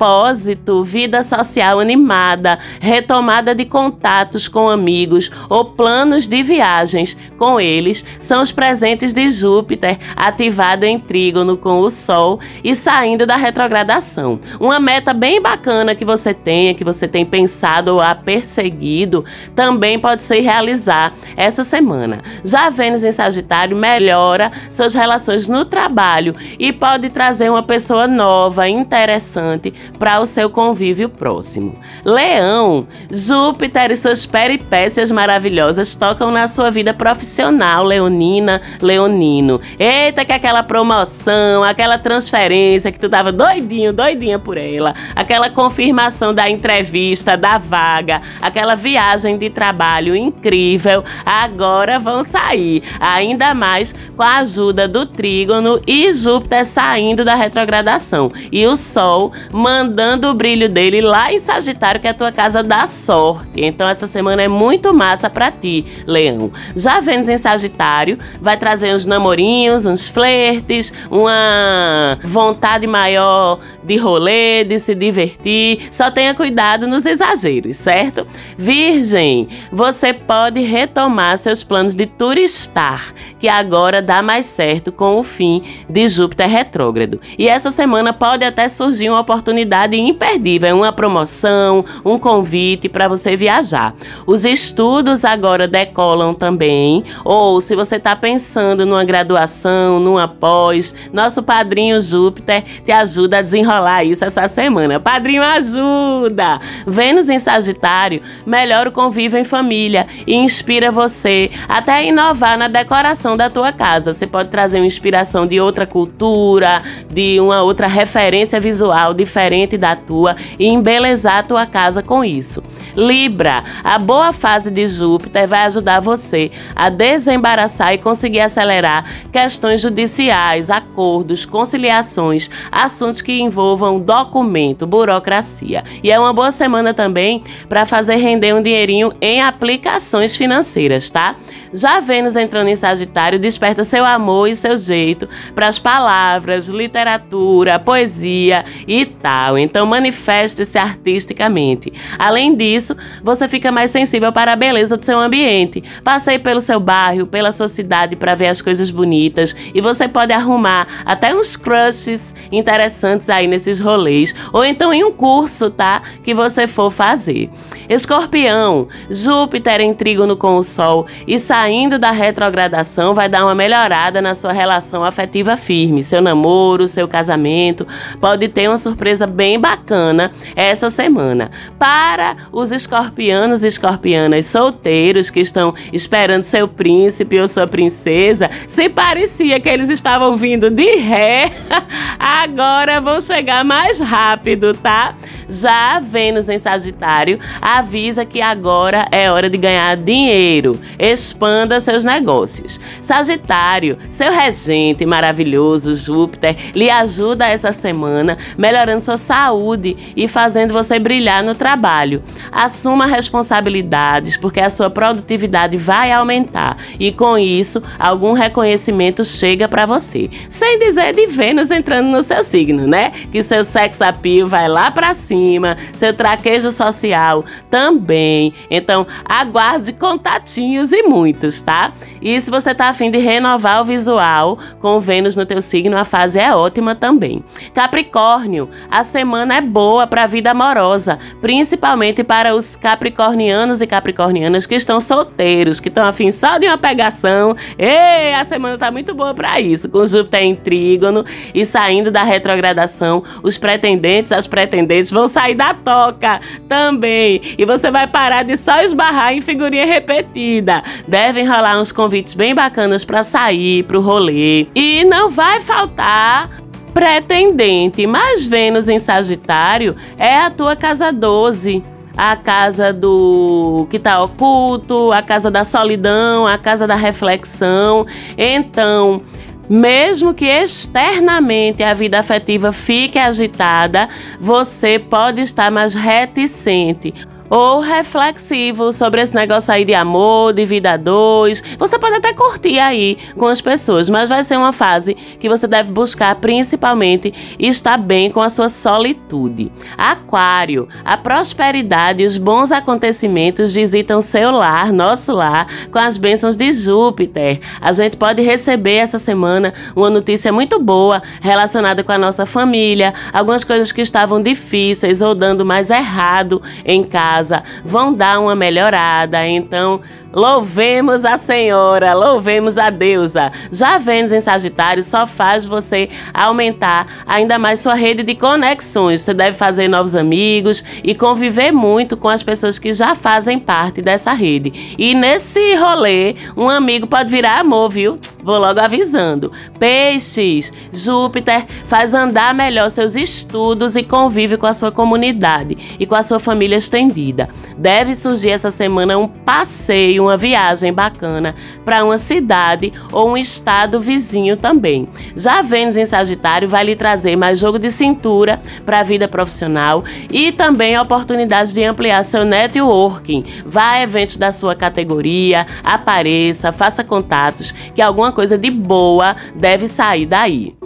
vida 0.83 1.23
social 1.23 1.79
animada, 1.79 2.59
retomada 2.79 3.53
de 3.53 3.65
contatos 3.65 4.47
com 4.47 4.69
amigos 4.69 5.29
ou 5.49 5.65
planos 5.65 6.27
de 6.27 6.41
viagens 6.41 7.17
com 7.37 7.59
eles 7.59 8.05
são 8.19 8.41
os 8.41 8.51
presentes 8.51 9.13
de 9.13 9.29
Júpiter 9.29 9.97
ativado 10.15 10.85
em 10.85 10.99
trígono 10.99 11.57
com 11.57 11.79
o 11.81 11.89
Sol 11.89 12.39
e 12.63 12.75
saindo 12.75 13.25
da 13.25 13.35
retrogradação. 13.35 14.39
Uma 14.59 14.79
meta 14.79 15.13
bem 15.13 15.41
bacana 15.41 15.95
que 15.95 16.05
você 16.05 16.33
tenha, 16.33 16.73
que 16.73 16.83
você 16.83 17.07
tem 17.07 17.25
pensado 17.25 17.93
ou 17.93 18.01
a 18.01 18.15
perseguido, 18.15 19.25
também 19.55 19.99
pode 19.99 20.23
ser 20.23 20.39
realizar 20.39 21.13
essa 21.35 21.63
semana. 21.63 22.21
Já 22.43 22.69
Vênus 22.69 23.03
em 23.03 23.11
Sagitário 23.11 23.75
melhora 23.75 24.51
suas 24.69 24.93
relações 24.93 25.47
no 25.47 25.65
trabalho 25.65 26.35
e 26.57 26.71
pode 26.71 27.09
trazer 27.09 27.49
uma 27.49 27.63
pessoa 27.63 28.07
nova, 28.07 28.67
interessante 28.67 29.73
para 29.97 30.19
o 30.19 30.25
seu 30.25 30.49
convívio 30.49 31.09
próximo. 31.09 31.75
Leão, 32.03 32.87
Júpiter 33.09 33.91
e 33.91 33.95
suas 33.95 34.25
peripécias 34.25 35.11
maravilhosas 35.11 35.95
tocam 35.95 36.31
na 36.31 36.47
sua 36.47 36.69
vida 36.69 36.93
profissional, 36.93 37.83
leonina, 37.83 38.61
leonino. 38.81 39.59
Eita, 39.77 40.23
que 40.25 40.31
aquela 40.31 40.63
promoção, 40.63 41.63
aquela 41.63 41.97
transferência 41.97 42.91
que 42.91 42.99
tu 42.99 43.09
tava 43.09 43.31
doidinho, 43.31 43.93
doidinha 43.93 44.39
por 44.39 44.57
ela, 44.57 44.93
aquela 45.15 45.49
confirmação 45.49 46.33
da 46.33 46.49
entrevista, 46.49 47.35
da 47.35 47.57
vaga, 47.57 48.21
aquela 48.41 48.75
viagem 48.75 49.37
de 49.37 49.49
trabalho 49.49 50.15
incrível, 50.15 51.03
agora 51.25 51.99
vão 51.99 52.23
sair. 52.23 52.83
Ainda 52.99 53.53
mais 53.53 53.93
com 54.15 54.23
a 54.23 54.37
ajuda 54.37 54.87
do 54.87 55.05
trígono 55.05 55.81
e 55.85 56.11
Júpiter 56.13 56.65
saindo 56.65 57.23
da 57.25 57.35
retrogradação. 57.35 58.31
E 58.51 58.65
o 58.65 58.75
Sol 58.75 59.31
mandando 59.79 60.27
o 60.27 60.33
brilho 60.33 60.67
dele 60.67 60.99
lá 60.99 61.31
em 61.31 61.39
Sagitário, 61.39 62.01
que 62.01 62.07
é 62.07 62.09
a 62.09 62.13
tua 62.13 62.33
casa 62.33 62.61
da 62.61 62.85
sorte. 62.85 63.47
Então 63.55 63.87
essa 63.87 64.07
semana 64.07 64.41
é 64.41 64.47
muito 64.47 64.93
massa 64.93 65.29
para 65.29 65.49
ti, 65.51 65.85
Leão. 66.05 66.51
Já 66.75 66.99
Vênus 66.99 67.29
em 67.29 67.37
Sagitário 67.37 68.17
vai 68.41 68.57
trazer 68.57 68.93
uns 68.93 69.05
namorinhos, 69.05 69.85
uns 69.85 70.05
flertes, 70.05 70.91
uma 71.09 72.19
vontade 72.23 72.85
maior 72.87 73.59
de 73.81 73.95
rolê, 73.95 74.65
de 74.65 74.79
se 74.79 74.93
divertir. 74.93 75.87
Só 75.91 76.11
tenha 76.11 76.33
cuidado 76.33 76.85
nos 76.85 77.05
exageros, 77.05 77.77
certo? 77.77 78.27
Virgem, 78.57 79.47
você 79.71 80.11
pode 80.11 80.59
retomar 80.59 81.37
seus 81.37 81.63
planos 81.63 81.95
de 81.95 82.05
turistar, 82.05 83.13
que 83.39 83.47
agora 83.47 84.01
dá 84.01 84.21
mais 84.21 84.45
certo 84.45 84.91
com 84.91 85.15
o 85.15 85.23
fim 85.23 85.63
de 85.89 86.09
Júpiter 86.09 86.49
retrógrado. 86.49 87.21
E 87.37 87.47
essa 87.47 87.71
semana 87.71 88.11
pode 88.11 88.43
até 88.43 88.67
surgir 88.67 89.09
uma 89.09 89.21
oportunidade 89.21 89.68
imperdível, 89.93 90.77
uma 90.77 90.91
promoção, 90.91 91.83
um 92.05 92.17
convite 92.17 92.87
para 92.87 93.07
você 93.07 93.35
viajar. 93.35 93.93
Os 94.25 94.45
estudos 94.45 95.25
agora 95.25 95.67
decolam 95.67 96.33
também, 96.33 97.03
ou 97.25 97.59
se 97.59 97.75
você 97.75 97.97
está 97.97 98.15
pensando 98.15 98.85
numa 98.85 99.03
graduação, 99.03 99.99
numa 99.99 100.27
pós, 100.27 100.95
nosso 101.11 101.43
padrinho 101.43 102.01
Júpiter 102.01 102.63
te 102.85 102.91
ajuda 102.91 103.39
a 103.39 103.41
desenrolar 103.41 104.05
isso 104.05 104.23
essa 104.23 104.47
semana. 104.47 104.99
Padrinho 104.99 105.43
ajuda! 105.43 106.61
Vênus 106.87 107.27
em 107.27 107.39
Sagitário 107.39 108.21
melhora 108.45 108.87
o 108.87 108.91
convívio 108.91 109.37
em 109.37 109.43
família 109.43 110.07
e 110.25 110.33
inspira 110.33 110.91
você 110.91 111.51
até 111.67 111.91
a 111.91 112.03
inovar 112.03 112.57
na 112.57 112.69
decoração 112.69 113.35
da 113.35 113.49
tua 113.49 113.73
casa. 113.73 114.13
Você 114.13 114.25
pode 114.25 114.49
trazer 114.49 114.79
uma 114.79 114.85
inspiração 114.85 115.45
de 115.45 115.59
outra 115.59 115.85
cultura, 115.85 116.81
de 117.11 117.39
um 117.39 117.49
uma 117.49 117.63
outra 117.63 117.87
referência 117.87 118.59
visual 118.59 119.13
diferente 119.13 119.58
da 119.77 119.95
tua 119.95 120.35
e 120.57 120.65
embelezar 120.67 121.37
a 121.37 121.43
tua 121.43 121.65
casa 121.65 122.01
com 122.01 122.23
isso. 122.23 122.63
Libra, 122.95 123.63
a 123.83 123.97
boa 123.97 124.33
fase 124.33 124.69
de 124.69 124.87
Júpiter 124.87 125.47
vai 125.47 125.61
ajudar 125.65 125.99
você 125.99 126.51
a 126.75 126.89
desembaraçar 126.89 127.93
e 127.93 127.97
conseguir 127.97 128.41
acelerar 128.41 129.05
questões 129.31 129.81
judiciais, 129.81 130.69
acordos, 130.69 131.45
conciliações, 131.45 132.49
assuntos 132.71 133.21
que 133.21 133.39
envolvam 133.41 133.99
documento, 133.99 134.85
burocracia. 134.85 135.83
E 136.03 136.11
é 136.11 136.19
uma 136.19 136.33
boa 136.33 136.51
semana 136.51 136.93
também 136.93 137.43
para 137.67 137.85
fazer 137.85 138.15
render 138.15 138.53
um 138.53 138.61
dinheirinho 138.61 139.13
em 139.21 139.41
aplicações 139.41 140.35
financeiras, 140.35 141.09
tá? 141.09 141.35
Já 141.73 141.99
Vênus 141.99 142.35
entrando 142.35 142.67
em 142.67 142.75
Sagitário 142.75 143.39
desperta 143.39 143.83
seu 143.83 144.03
amor 144.03 144.47
e 144.47 144.55
seu 144.55 144.75
jeito 144.75 145.29
para 145.53 145.67
as 145.67 145.77
palavras, 145.77 146.67
literatura, 146.67 147.79
poesia 147.79 148.65
e 148.87 149.05
tal. 149.05 149.38
Então 149.57 149.85
manifeste-se 149.85 150.77
artisticamente. 150.77 151.93
Além 152.17 152.55
disso, 152.55 152.95
você 153.23 153.47
fica 153.47 153.71
mais 153.71 153.91
sensível 153.91 154.31
para 154.31 154.53
a 154.53 154.55
beleza 154.55 154.97
do 154.97 155.05
seu 155.05 155.19
ambiente. 155.19 155.83
Passeie 156.03 156.39
pelo 156.39 156.61
seu 156.61 156.79
bairro, 156.79 157.27
pela 157.27 157.51
sua 157.51 157.67
cidade 157.67 158.15
para 158.15 158.35
ver 158.35 158.47
as 158.47 158.61
coisas 158.61 158.91
bonitas 158.91 159.55
e 159.73 159.81
você 159.81 160.07
pode 160.07 160.33
arrumar 160.33 160.87
até 161.05 161.33
uns 161.33 161.55
crushes 161.55 162.33
interessantes 162.51 163.29
aí 163.29 163.47
nesses 163.47 163.79
rolês 163.79 164.33
ou 164.51 164.65
então 164.65 164.93
em 164.93 165.03
um 165.03 165.11
curso, 165.11 165.69
tá? 165.69 166.01
Que 166.23 166.33
você 166.33 166.67
for 166.67 166.91
fazer. 166.91 167.49
Escorpião, 167.87 168.87
Júpiter 169.09 169.81
em 169.81 169.93
trígono 169.93 170.35
com 170.35 170.57
o 170.57 170.63
Sol 170.63 171.07
e 171.27 171.39
saindo 171.39 171.97
da 171.97 172.11
retrogradação 172.11 173.13
vai 173.13 173.29
dar 173.29 173.43
uma 173.43 173.55
melhorada 173.55 174.21
na 174.21 174.33
sua 174.33 174.51
relação 174.51 175.03
afetiva 175.03 175.57
firme. 175.57 176.03
Seu 176.03 176.21
namoro, 176.21 176.87
seu 176.87 177.07
casamento, 177.07 177.87
pode 178.19 178.47
ter 178.47 178.67
uma 178.67 178.77
surpresa 178.77 179.25
bem 179.29 179.59
bacana 179.59 180.31
essa 180.55 180.89
semana. 180.89 181.51
Para 181.77 182.35
os 182.51 182.71
escorpianos 182.71 183.63
e 183.63 183.67
escorpianas 183.67 184.47
solteiros 184.47 185.29
que 185.29 185.39
estão 185.39 185.73
esperando 185.93 186.43
seu 186.43 186.67
príncipe 186.67 187.39
ou 187.39 187.47
sua 187.47 187.67
princesa, 187.67 188.49
se 188.67 188.89
parecia 188.89 189.59
que 189.59 189.69
eles 189.69 189.89
estavam 189.89 190.35
vindo 190.35 190.69
de 190.69 190.95
ré, 190.97 191.51
agora 192.19 192.99
vão 192.99 193.21
chegar 193.21 193.63
mais 193.63 193.99
rápido, 193.99 194.73
tá? 194.73 195.15
Já 195.49 195.99
Vênus 195.99 196.47
em 196.47 196.59
Sagitário 196.59 197.39
avisa 197.61 198.25
que 198.25 198.41
agora 198.41 199.07
é 199.11 199.31
hora 199.31 199.49
de 199.49 199.57
ganhar 199.57 199.97
dinheiro. 199.97 200.79
Expanda 200.97 201.81
seus 201.81 202.03
negócios. 202.03 202.79
Sagitário, 203.01 203.97
seu 204.09 204.31
regente 204.31 205.05
maravilhoso, 205.05 205.95
Júpiter, 205.95 206.55
lhe 206.75 206.89
ajuda 206.89 207.47
essa 207.47 207.71
semana, 207.71 208.37
melhorando 208.57 209.01
sua 209.01 209.17
saúde 209.19 209.95
e 210.15 210.27
fazendo 210.27 210.73
você 210.73 210.97
brilhar 210.97 211.43
no 211.43 211.53
trabalho. 211.53 212.23
Assuma 212.51 213.05
responsabilidades, 213.05 214.35
porque 214.37 214.59
a 214.59 214.69
sua 214.69 214.89
produtividade 214.89 215.77
vai 215.77 216.11
aumentar 216.11 216.77
e 216.99 217.11
com 217.11 217.37
isso 217.37 217.83
algum 217.99 218.33
reconhecimento 218.33 219.23
chega 219.23 219.67
para 219.67 219.85
você. 219.85 220.29
Sem 220.49 220.79
dizer 220.79 221.13
de 221.13 221.27
Vênus 221.27 221.69
entrando 221.69 222.07
no 222.07 222.23
seu 222.23 222.43
signo, 222.43 222.87
né? 222.87 223.11
Que 223.31 223.43
seu 223.43 223.63
sex 223.63 224.01
appeal 224.01 224.47
vai 224.47 224.67
lá 224.67 224.89
para 224.89 225.13
cima, 225.13 225.77
seu 225.93 226.13
traquejo 226.13 226.71
social 226.71 227.43
também. 227.69 228.53
Então, 228.69 229.05
aguarde 229.25 229.93
contatinhos 229.93 230.91
e 230.91 231.03
muitos, 231.03 231.61
tá? 231.61 231.93
E 232.21 232.39
se 232.41 232.49
você 232.49 232.73
tá 232.73 232.89
afim 232.89 233.11
de 233.11 233.17
renovar 233.17 233.81
o 233.81 233.85
visual 233.85 234.57
com 234.79 234.99
Vênus 234.99 235.35
no 235.35 235.45
teu 235.45 235.61
signo, 235.61 235.97
a 235.97 236.05
fase 236.05 236.39
é 236.39 236.55
ótima 236.55 236.95
também. 236.95 237.43
Capricórnio, 237.73 238.69
a 238.89 239.03
semana 239.09 239.55
é 239.55 239.61
boa 239.61 240.07
para 240.07 240.23
a 240.23 240.27
vida 240.27 240.51
amorosa, 240.51 241.19
principalmente 241.41 242.23
para 242.23 242.55
os 242.55 242.77
capricornianos 242.77 243.81
e 243.81 243.87
capricornianas 243.87 244.65
que 244.65 244.75
estão 244.75 245.01
solteiros, 245.01 245.79
que 245.79 245.89
estão 245.89 246.05
afim 246.05 246.31
só 246.31 246.57
de 246.57 246.67
uma 246.67 246.77
pegação. 246.77 247.55
Ei, 247.77 248.33
a 248.33 248.45
semana 248.45 248.77
tá 248.77 248.89
muito 248.89 249.13
boa 249.13 249.33
para 249.33 249.59
isso, 249.59 249.89
com 249.89 250.05
Júpiter 250.05 250.43
em 250.43 250.55
trígono 250.55 251.25
e 251.53 251.65
saindo 251.65 252.11
da 252.11 252.23
retrogradação, 252.23 253.23
os 253.43 253.57
pretendentes, 253.57 254.31
as 254.31 254.47
pretendentes 254.47 255.11
vão 255.11 255.27
sair 255.27 255.55
da 255.55 255.73
toca 255.73 256.39
também. 256.69 257.41
E 257.57 257.65
você 257.65 257.91
vai 257.91 258.07
parar 258.07 258.43
de 258.43 258.55
só 258.55 258.81
esbarrar 258.81 259.33
em 259.33 259.41
figurinha 259.41 259.85
repetida. 259.85 260.83
Devem 261.07 261.45
rolar 261.45 261.79
uns 261.79 261.91
convites 261.91 262.33
bem 262.33 262.53
bacanas 262.53 263.03
para 263.03 263.23
sair, 263.23 263.83
pro 263.83 263.99
rolê. 263.99 264.67
E 264.75 265.03
não 265.03 265.29
vai 265.29 265.59
faltar 265.61 266.49
pretendente, 266.93 268.05
mas 268.05 268.45
Vênus 268.45 268.87
em 268.87 268.99
Sagitário 268.99 269.95
é 270.17 270.39
a 270.39 270.49
tua 270.49 270.75
casa 270.75 271.11
12 271.11 271.83
a 272.17 272.35
casa 272.35 272.91
do 272.91 273.87
que 273.89 273.95
está 273.95 274.21
oculto, 274.21 275.09
a 275.13 275.21
casa 275.21 275.49
da 275.49 275.63
solidão, 275.63 276.45
a 276.45 276.57
casa 276.57 276.85
da 276.85 276.95
reflexão. 276.95 278.05
Então, 278.37 279.21
mesmo 279.69 280.33
que 280.33 280.43
externamente 280.43 281.81
a 281.81 281.93
vida 281.93 282.19
afetiva 282.19 282.73
fique 282.73 283.17
agitada, 283.17 284.09
você 284.37 284.99
pode 284.99 285.39
estar 285.39 285.71
mais 285.71 285.93
reticente 285.93 287.13
ou 287.49 287.79
reflexivo 287.79 288.93
sobre 288.93 289.21
esse 289.21 289.33
negócio 289.33 289.73
aí 289.73 289.83
de 289.83 289.93
amor, 289.93 290.53
de 290.53 290.65
vida 290.65 290.91
a 290.91 290.97
dois. 290.97 291.63
Você 291.77 291.97
pode 291.97 292.15
até 292.15 292.33
curtir 292.33 292.79
aí 292.79 293.17
com 293.35 293.47
as 293.47 293.61
pessoas, 293.61 294.07
mas 294.09 294.29
vai 294.29 294.43
ser 294.43 294.57
uma 294.57 294.71
fase 294.71 295.15
que 295.39 295.49
você 295.49 295.65
deve 295.65 295.91
buscar 295.91 296.35
principalmente 296.35 297.33
estar 297.57 297.97
bem 297.97 298.29
com 298.29 298.41
a 298.41 298.49
sua 298.49 298.69
solitude. 298.69 299.71
Aquário, 299.97 300.87
a 301.03 301.17
prosperidade 301.17 302.23
e 302.23 302.25
os 302.25 302.37
bons 302.37 302.71
acontecimentos 302.71 303.73
visitam 303.73 304.21
seu 304.21 304.51
lar, 304.51 304.91
nosso 304.91 305.33
lar, 305.33 305.67
com 305.91 305.97
as 305.97 306.17
bênçãos 306.17 306.55
de 306.55 306.71
Júpiter. 306.71 307.59
A 307.81 307.91
gente 307.91 308.17
pode 308.17 308.41
receber 308.41 308.95
essa 308.95 309.17
semana 309.17 309.73
uma 309.95 310.09
notícia 310.09 310.51
muito 310.51 310.79
boa 310.79 311.21
relacionada 311.41 312.03
com 312.03 312.11
a 312.11 312.17
nossa 312.17 312.45
família, 312.45 313.13
algumas 313.33 313.63
coisas 313.63 313.91
que 313.91 314.01
estavam 314.01 314.41
difíceis 314.41 315.21
ou 315.21 315.33
dando 315.33 315.65
mais 315.65 315.89
errado 315.89 316.61
em 316.85 317.03
casa 317.03 317.38
casa 317.39 317.63
vão 317.83 318.13
dar 318.13 318.39
uma 318.39 318.55
melhorada. 318.55 319.45
Então, 319.47 320.01
Louvemos 320.31 321.25
a 321.25 321.39
Senhora, 321.39 322.13
louvemos 322.13 322.77
a 322.77 322.91
deusa. 322.91 323.51
Já 323.71 323.97
Vênus 323.97 324.31
em 324.31 324.39
Sagitário 324.39 325.01
só 325.01 325.25
faz 325.25 325.65
você 325.65 326.07
aumentar 326.31 327.07
ainda 327.25 327.57
mais 327.57 327.79
sua 327.79 327.95
rede 327.95 328.21
de 328.21 328.35
conexões. 328.35 329.21
Você 329.21 329.33
deve 329.33 329.57
fazer 329.57 329.87
novos 329.87 330.15
amigos 330.15 330.83
e 331.03 331.15
conviver 331.15 331.71
muito 331.71 332.15
com 332.15 332.29
as 332.29 332.43
pessoas 332.43 332.77
que 332.77 332.93
já 332.93 333.15
fazem 333.15 333.57
parte 333.57 334.03
dessa 334.03 334.31
rede. 334.31 334.95
E 334.99 335.15
nesse 335.15 335.73
rolê, 335.75 336.35
um 336.55 336.69
amigo 336.69 337.07
pode 337.07 337.31
virar 337.31 337.59
amor, 337.59 337.89
viu? 337.89 338.19
Vou 338.43 338.59
logo 338.59 338.79
avisando. 338.79 339.51
Peixes, 339.79 340.71
Júpiter 340.93 341.65
faz 341.85 342.13
andar 342.13 342.53
melhor 342.53 342.91
seus 342.91 343.15
estudos 343.15 343.95
e 343.95 344.03
convive 344.03 344.57
com 344.57 344.67
a 344.67 344.73
sua 344.75 344.91
comunidade 344.91 345.75
e 345.99 346.05
com 346.05 346.15
a 346.15 346.21
sua 346.21 346.39
família 346.39 346.77
estendida. 346.77 347.49
Deve 347.75 348.13
surgir 348.13 348.49
essa 348.49 348.69
semana 348.69 349.17
um 349.17 349.27
passeio 349.27 350.18
uma 350.19 350.37
viagem 350.37 350.93
bacana 350.93 351.55
para 351.83 352.03
uma 352.03 352.17
cidade 352.17 352.93
ou 353.11 353.29
um 353.29 353.37
estado 353.37 353.99
vizinho 353.99 354.57
também. 354.57 355.07
Já 355.35 355.61
Vênus 355.61 355.97
em 355.97 356.05
Sagitário 356.05 356.67
vai 356.67 356.83
lhe 356.83 356.95
trazer 356.95 357.35
mais 357.35 357.59
jogo 357.59 357.79
de 357.79 357.91
cintura 357.91 358.61
para 358.85 358.99
a 358.99 359.03
vida 359.03 359.27
profissional 359.27 360.03
e 360.29 360.51
também 360.51 360.97
oportunidades 360.97 361.73
de 361.73 361.83
ampliar 361.83 362.23
seu 362.23 362.45
networking. 362.45 363.45
Vá 363.65 363.91
a 363.91 364.01
eventos 364.01 364.37
da 364.37 364.51
sua 364.51 364.75
categoria, 364.75 365.65
apareça, 365.83 366.71
faça 366.71 367.03
contatos, 367.03 367.73
que 367.93 368.01
alguma 368.01 368.31
coisa 368.31 368.57
de 368.57 368.69
boa 368.69 369.35
deve 369.55 369.87
sair 369.87 370.25
daí. 370.25 370.78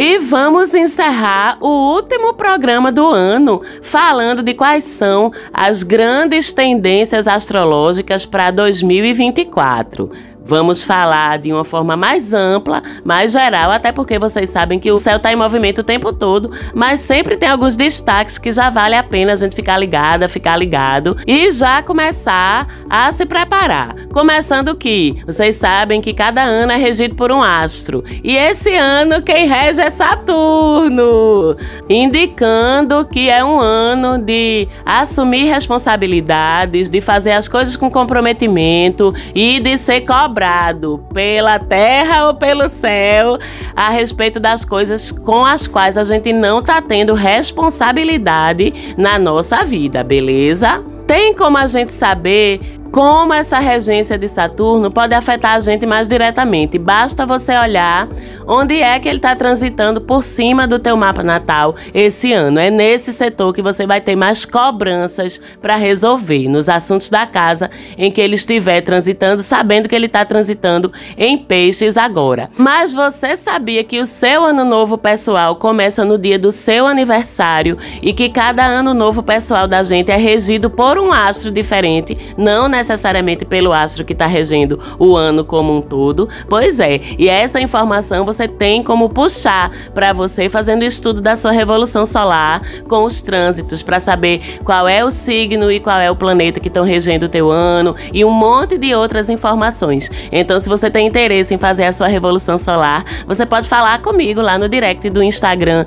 E 0.00 0.16
vamos 0.20 0.74
encerrar 0.74 1.58
o 1.60 1.92
último 1.92 2.32
programa 2.32 2.92
do 2.92 3.04
ano 3.04 3.62
falando 3.82 4.44
de 4.44 4.54
quais 4.54 4.84
são 4.84 5.32
as 5.52 5.82
grandes 5.82 6.52
tendências 6.52 7.26
astrológicas 7.26 8.24
para 8.24 8.52
2024. 8.52 10.08
Vamos 10.48 10.82
falar 10.82 11.38
de 11.38 11.52
uma 11.52 11.62
forma 11.62 11.94
mais 11.94 12.32
ampla, 12.32 12.82
mais 13.04 13.32
geral, 13.32 13.70
até 13.70 13.92
porque 13.92 14.18
vocês 14.18 14.48
sabem 14.48 14.78
que 14.78 14.90
o 14.90 14.96
céu 14.96 15.18
está 15.18 15.30
em 15.30 15.36
movimento 15.36 15.82
o 15.82 15.84
tempo 15.84 16.10
todo, 16.10 16.50
mas 16.74 17.00
sempre 17.00 17.36
tem 17.36 17.50
alguns 17.50 17.76
destaques 17.76 18.38
que 18.38 18.50
já 18.50 18.70
vale 18.70 18.94
a 18.94 19.02
pena 19.02 19.34
a 19.34 19.36
gente 19.36 19.54
ficar 19.54 19.76
ligada, 19.76 20.26
ficar 20.26 20.56
ligado 20.56 21.18
e 21.26 21.50
já 21.50 21.82
começar 21.82 22.66
a 22.88 23.12
se 23.12 23.26
preparar. 23.26 23.94
Começando 24.10 24.74
que 24.74 25.16
vocês 25.26 25.54
sabem 25.56 26.00
que 26.00 26.14
cada 26.14 26.42
ano 26.42 26.72
é 26.72 26.76
regido 26.76 27.14
por 27.14 27.30
um 27.30 27.42
astro 27.42 28.02
e 28.24 28.34
esse 28.34 28.74
ano 28.74 29.20
quem 29.20 29.46
rege 29.46 29.82
é 29.82 29.90
Saturno, 29.90 31.58
indicando 31.90 33.04
que 33.04 33.28
é 33.28 33.44
um 33.44 33.60
ano 33.60 34.16
de 34.16 34.66
assumir 34.86 35.44
responsabilidades, 35.44 36.88
de 36.88 37.02
fazer 37.02 37.32
as 37.32 37.48
coisas 37.48 37.76
com 37.76 37.90
comprometimento 37.90 39.14
e 39.34 39.60
de 39.60 39.76
ser 39.76 40.00
cobrado 40.06 40.37
cobrado 40.38 41.04
pela 41.12 41.58
terra 41.58 42.28
ou 42.28 42.34
pelo 42.34 42.68
céu 42.68 43.38
a 43.74 43.90
respeito 43.90 44.38
das 44.38 44.64
coisas 44.64 45.10
com 45.10 45.44
as 45.44 45.66
quais 45.66 45.98
a 45.98 46.04
gente 46.04 46.32
não 46.32 46.60
está 46.60 46.80
tendo 46.80 47.12
responsabilidade 47.12 48.94
na 48.96 49.18
nossa 49.18 49.64
vida, 49.64 50.04
beleza? 50.04 50.80
Tem 51.08 51.34
como 51.34 51.58
a 51.58 51.66
gente 51.66 51.92
saber 51.92 52.60
como 52.90 53.32
essa 53.32 53.58
regência 53.58 54.18
de 54.18 54.28
Saturno 54.28 54.90
pode 54.90 55.14
afetar 55.14 55.54
a 55.54 55.60
gente 55.60 55.86
mais 55.86 56.08
diretamente. 56.08 56.78
Basta 56.78 57.26
você 57.26 57.56
olhar 57.56 58.08
onde 58.46 58.80
é 58.80 58.98
que 58.98 59.08
ele 59.08 59.18
está 59.18 59.36
transitando 59.36 60.00
por 60.00 60.22
cima 60.22 60.66
do 60.66 60.78
teu 60.78 60.96
mapa 60.96 61.22
natal 61.22 61.76
esse 61.92 62.32
ano. 62.32 62.58
É 62.58 62.70
nesse 62.70 63.12
setor 63.12 63.52
que 63.52 63.60
você 63.60 63.86
vai 63.86 64.00
ter 64.00 64.16
mais 64.16 64.44
cobranças 64.46 65.40
para 65.60 65.76
resolver 65.76 66.48
nos 66.48 66.68
assuntos 66.68 67.10
da 67.10 67.26
casa 67.26 67.70
em 67.96 68.10
que 68.10 68.20
ele 68.20 68.36
estiver 68.36 68.80
transitando, 68.80 69.42
sabendo 69.42 69.88
que 69.88 69.94
ele 69.94 70.06
está 70.06 70.24
transitando 70.24 70.90
em 71.16 71.36
peixes 71.36 71.96
agora. 71.96 72.50
Mas 72.56 72.94
você 72.94 73.36
sabia 73.36 73.84
que 73.84 74.00
o 74.00 74.06
seu 74.06 74.44
ano 74.44 74.64
novo 74.64 74.96
pessoal 74.96 75.56
começa 75.56 76.04
no 76.04 76.16
dia 76.16 76.38
do 76.38 76.50
seu 76.50 76.86
aniversário 76.86 77.76
e 78.00 78.12
que 78.12 78.30
cada 78.30 78.64
ano 78.64 78.94
novo 78.94 79.22
pessoal 79.22 79.66
da 79.66 79.82
gente 79.82 80.10
é 80.10 80.16
regido 80.16 80.70
por 80.70 80.98
um 80.98 81.12
astro 81.12 81.50
diferente, 81.50 82.16
não 82.36 82.68
necessariamente 82.78 83.44
pelo 83.44 83.72
astro 83.72 84.04
que 84.04 84.12
está 84.12 84.26
regendo 84.26 84.78
o 84.98 85.16
ano 85.16 85.44
como 85.44 85.76
um 85.76 85.80
todo. 85.80 86.28
Pois 86.48 86.78
é, 86.78 87.00
e 87.18 87.28
essa 87.28 87.60
informação 87.60 88.24
você 88.24 88.46
tem 88.46 88.82
como 88.82 89.08
puxar 89.08 89.70
para 89.92 90.12
você 90.12 90.48
fazendo 90.48 90.84
estudo 90.84 91.20
da 91.20 91.34
sua 91.34 91.50
revolução 91.50 92.06
solar 92.06 92.62
com 92.88 93.04
os 93.04 93.20
trânsitos 93.20 93.82
para 93.82 93.98
saber 93.98 94.58
qual 94.64 94.86
é 94.86 95.04
o 95.04 95.10
signo 95.10 95.70
e 95.72 95.80
qual 95.80 95.98
é 95.98 96.10
o 96.10 96.16
planeta 96.16 96.60
que 96.60 96.68
estão 96.68 96.84
regendo 96.84 97.26
o 97.26 97.28
teu 97.28 97.50
ano 97.50 97.96
e 98.12 98.24
um 98.24 98.30
monte 98.30 98.78
de 98.78 98.94
outras 98.94 99.28
informações. 99.28 100.10
Então, 100.30 100.60
se 100.60 100.68
você 100.68 100.88
tem 100.88 101.06
interesse 101.06 101.52
em 101.52 101.58
fazer 101.58 101.84
a 101.84 101.92
sua 101.92 102.06
revolução 102.06 102.56
solar, 102.58 103.04
você 103.26 103.44
pode 103.44 103.68
falar 103.68 104.00
comigo 104.00 104.40
lá 104.40 104.56
no 104.56 104.68
direct 104.68 105.10
do 105.10 105.22
Instagram 105.22 105.84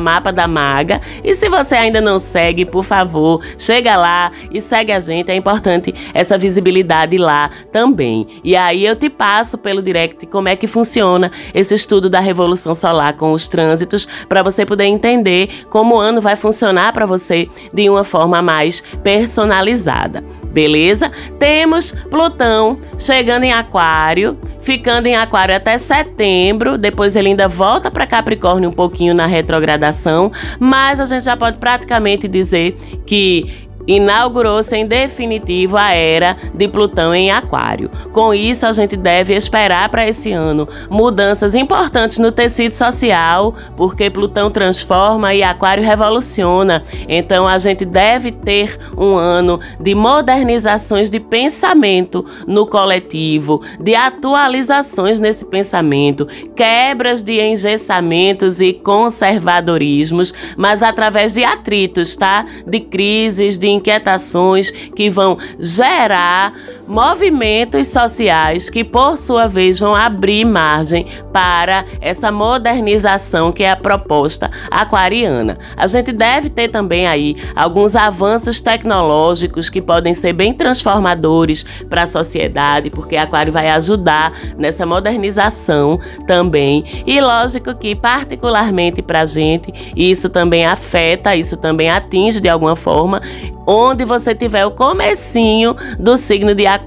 @mapa 0.00 0.32
da 0.32 0.48
maga. 0.48 1.00
E 1.22 1.34
se 1.34 1.48
você 1.48 1.76
ainda 1.76 2.00
não 2.00 2.18
segue, 2.18 2.64
por 2.64 2.84
favor, 2.84 3.40
chega 3.56 3.96
lá 3.96 4.32
e 4.50 4.60
segue 4.60 4.90
a 4.90 4.98
gente. 4.98 5.30
É 5.30 5.36
importante 5.36 5.94
essa 6.12 6.38
visibilidade 6.38 7.16
lá 7.16 7.50
também. 7.72 8.26
E 8.42 8.56
aí 8.56 8.84
eu 8.86 8.96
te 8.96 9.08
passo 9.08 9.58
pelo 9.58 9.82
direct 9.82 10.26
como 10.26 10.48
é 10.48 10.56
que 10.56 10.66
funciona 10.66 11.30
esse 11.54 11.74
estudo 11.74 12.08
da 12.08 12.20
revolução 12.20 12.74
solar 12.74 13.14
com 13.14 13.32
os 13.32 13.48
trânsitos 13.48 14.06
para 14.28 14.42
você 14.42 14.64
poder 14.64 14.84
entender 14.84 15.66
como 15.68 15.96
o 15.96 16.00
ano 16.00 16.20
vai 16.20 16.36
funcionar 16.36 16.92
para 16.92 17.06
você 17.06 17.48
de 17.72 17.88
uma 17.88 18.04
forma 18.04 18.40
mais 18.42 18.82
personalizada. 19.02 20.24
Beleza? 20.52 21.12
Temos 21.38 21.92
Plutão 22.10 22.78
chegando 22.98 23.44
em 23.44 23.52
Aquário, 23.52 24.36
ficando 24.60 25.06
em 25.06 25.16
Aquário 25.16 25.54
até 25.54 25.78
setembro, 25.78 26.76
depois 26.76 27.14
ele 27.14 27.28
ainda 27.28 27.46
volta 27.46 27.90
para 27.90 28.06
Capricórnio 28.06 28.68
um 28.68 28.72
pouquinho 28.72 29.14
na 29.14 29.26
retrogradação, 29.26 30.32
mas 30.58 30.98
a 30.98 31.04
gente 31.04 31.24
já 31.24 31.36
pode 31.36 31.58
praticamente 31.58 32.26
dizer 32.26 32.74
que 33.06 33.69
inaugurou-se 33.96 34.74
em 34.76 34.86
definitivo 34.86 35.76
a 35.76 35.92
era 35.92 36.36
de 36.54 36.68
Plutão 36.68 37.14
em 37.14 37.30
Aquário. 37.30 37.90
Com 38.12 38.32
isso, 38.32 38.64
a 38.64 38.72
gente 38.72 38.96
deve 38.96 39.34
esperar 39.34 39.88
para 39.88 40.06
esse 40.06 40.32
ano 40.32 40.68
mudanças 40.88 41.54
importantes 41.54 42.18
no 42.18 42.30
tecido 42.30 42.72
social, 42.72 43.54
porque 43.76 44.08
Plutão 44.08 44.50
transforma 44.50 45.34
e 45.34 45.42
Aquário 45.42 45.82
revoluciona. 45.82 46.82
Então, 47.08 47.48
a 47.48 47.58
gente 47.58 47.84
deve 47.84 48.30
ter 48.30 48.78
um 48.96 49.16
ano 49.16 49.58
de 49.80 49.94
modernizações 49.94 51.10
de 51.10 51.18
pensamento 51.18 52.24
no 52.46 52.66
coletivo, 52.66 53.60
de 53.80 53.94
atualizações 53.94 55.18
nesse 55.18 55.44
pensamento, 55.44 56.26
quebras 56.54 57.22
de 57.22 57.40
engessamentos 57.40 58.60
e 58.60 58.72
conservadorismos, 58.72 60.32
mas 60.56 60.82
através 60.82 61.34
de 61.34 61.42
atritos, 61.42 62.14
tá? 62.14 62.44
De 62.66 62.78
crises, 62.80 63.58
de 63.58 63.79
inquietações 63.80 64.70
que 64.70 65.10
vão 65.10 65.36
gerar 65.58 66.52
movimentos 66.90 67.86
sociais 67.86 68.68
que, 68.68 68.82
por 68.82 69.16
sua 69.16 69.46
vez, 69.46 69.78
vão 69.78 69.94
abrir 69.94 70.44
margem 70.44 71.06
para 71.32 71.84
essa 72.00 72.32
modernização 72.32 73.52
que 73.52 73.62
é 73.62 73.70
a 73.70 73.76
proposta 73.76 74.50
aquariana. 74.68 75.56
A 75.76 75.86
gente 75.86 76.10
deve 76.10 76.50
ter 76.50 76.68
também 76.68 77.06
aí 77.06 77.36
alguns 77.54 77.94
avanços 77.94 78.60
tecnológicos 78.60 79.70
que 79.70 79.80
podem 79.80 80.12
ser 80.12 80.32
bem 80.32 80.52
transformadores 80.52 81.64
para 81.88 82.02
a 82.02 82.06
sociedade, 82.06 82.90
porque 82.90 83.16
Aquário 83.16 83.52
vai 83.52 83.70
ajudar 83.70 84.32
nessa 84.58 84.84
modernização 84.84 86.00
também. 86.26 86.84
E 87.06 87.20
lógico 87.20 87.72
que, 87.76 87.94
particularmente 87.94 89.00
para 89.00 89.20
a 89.20 89.26
gente, 89.26 89.72
isso 89.94 90.28
também 90.28 90.66
afeta, 90.66 91.36
isso 91.36 91.56
também 91.56 91.88
atinge 91.88 92.40
de 92.40 92.48
alguma 92.48 92.74
forma 92.74 93.22
onde 93.70 94.04
você 94.04 94.34
tiver 94.34 94.66
o 94.66 94.72
comecinho 94.72 95.76
do 95.96 96.16
signo 96.16 96.56
de 96.56 96.66
Aquário, 96.66 96.79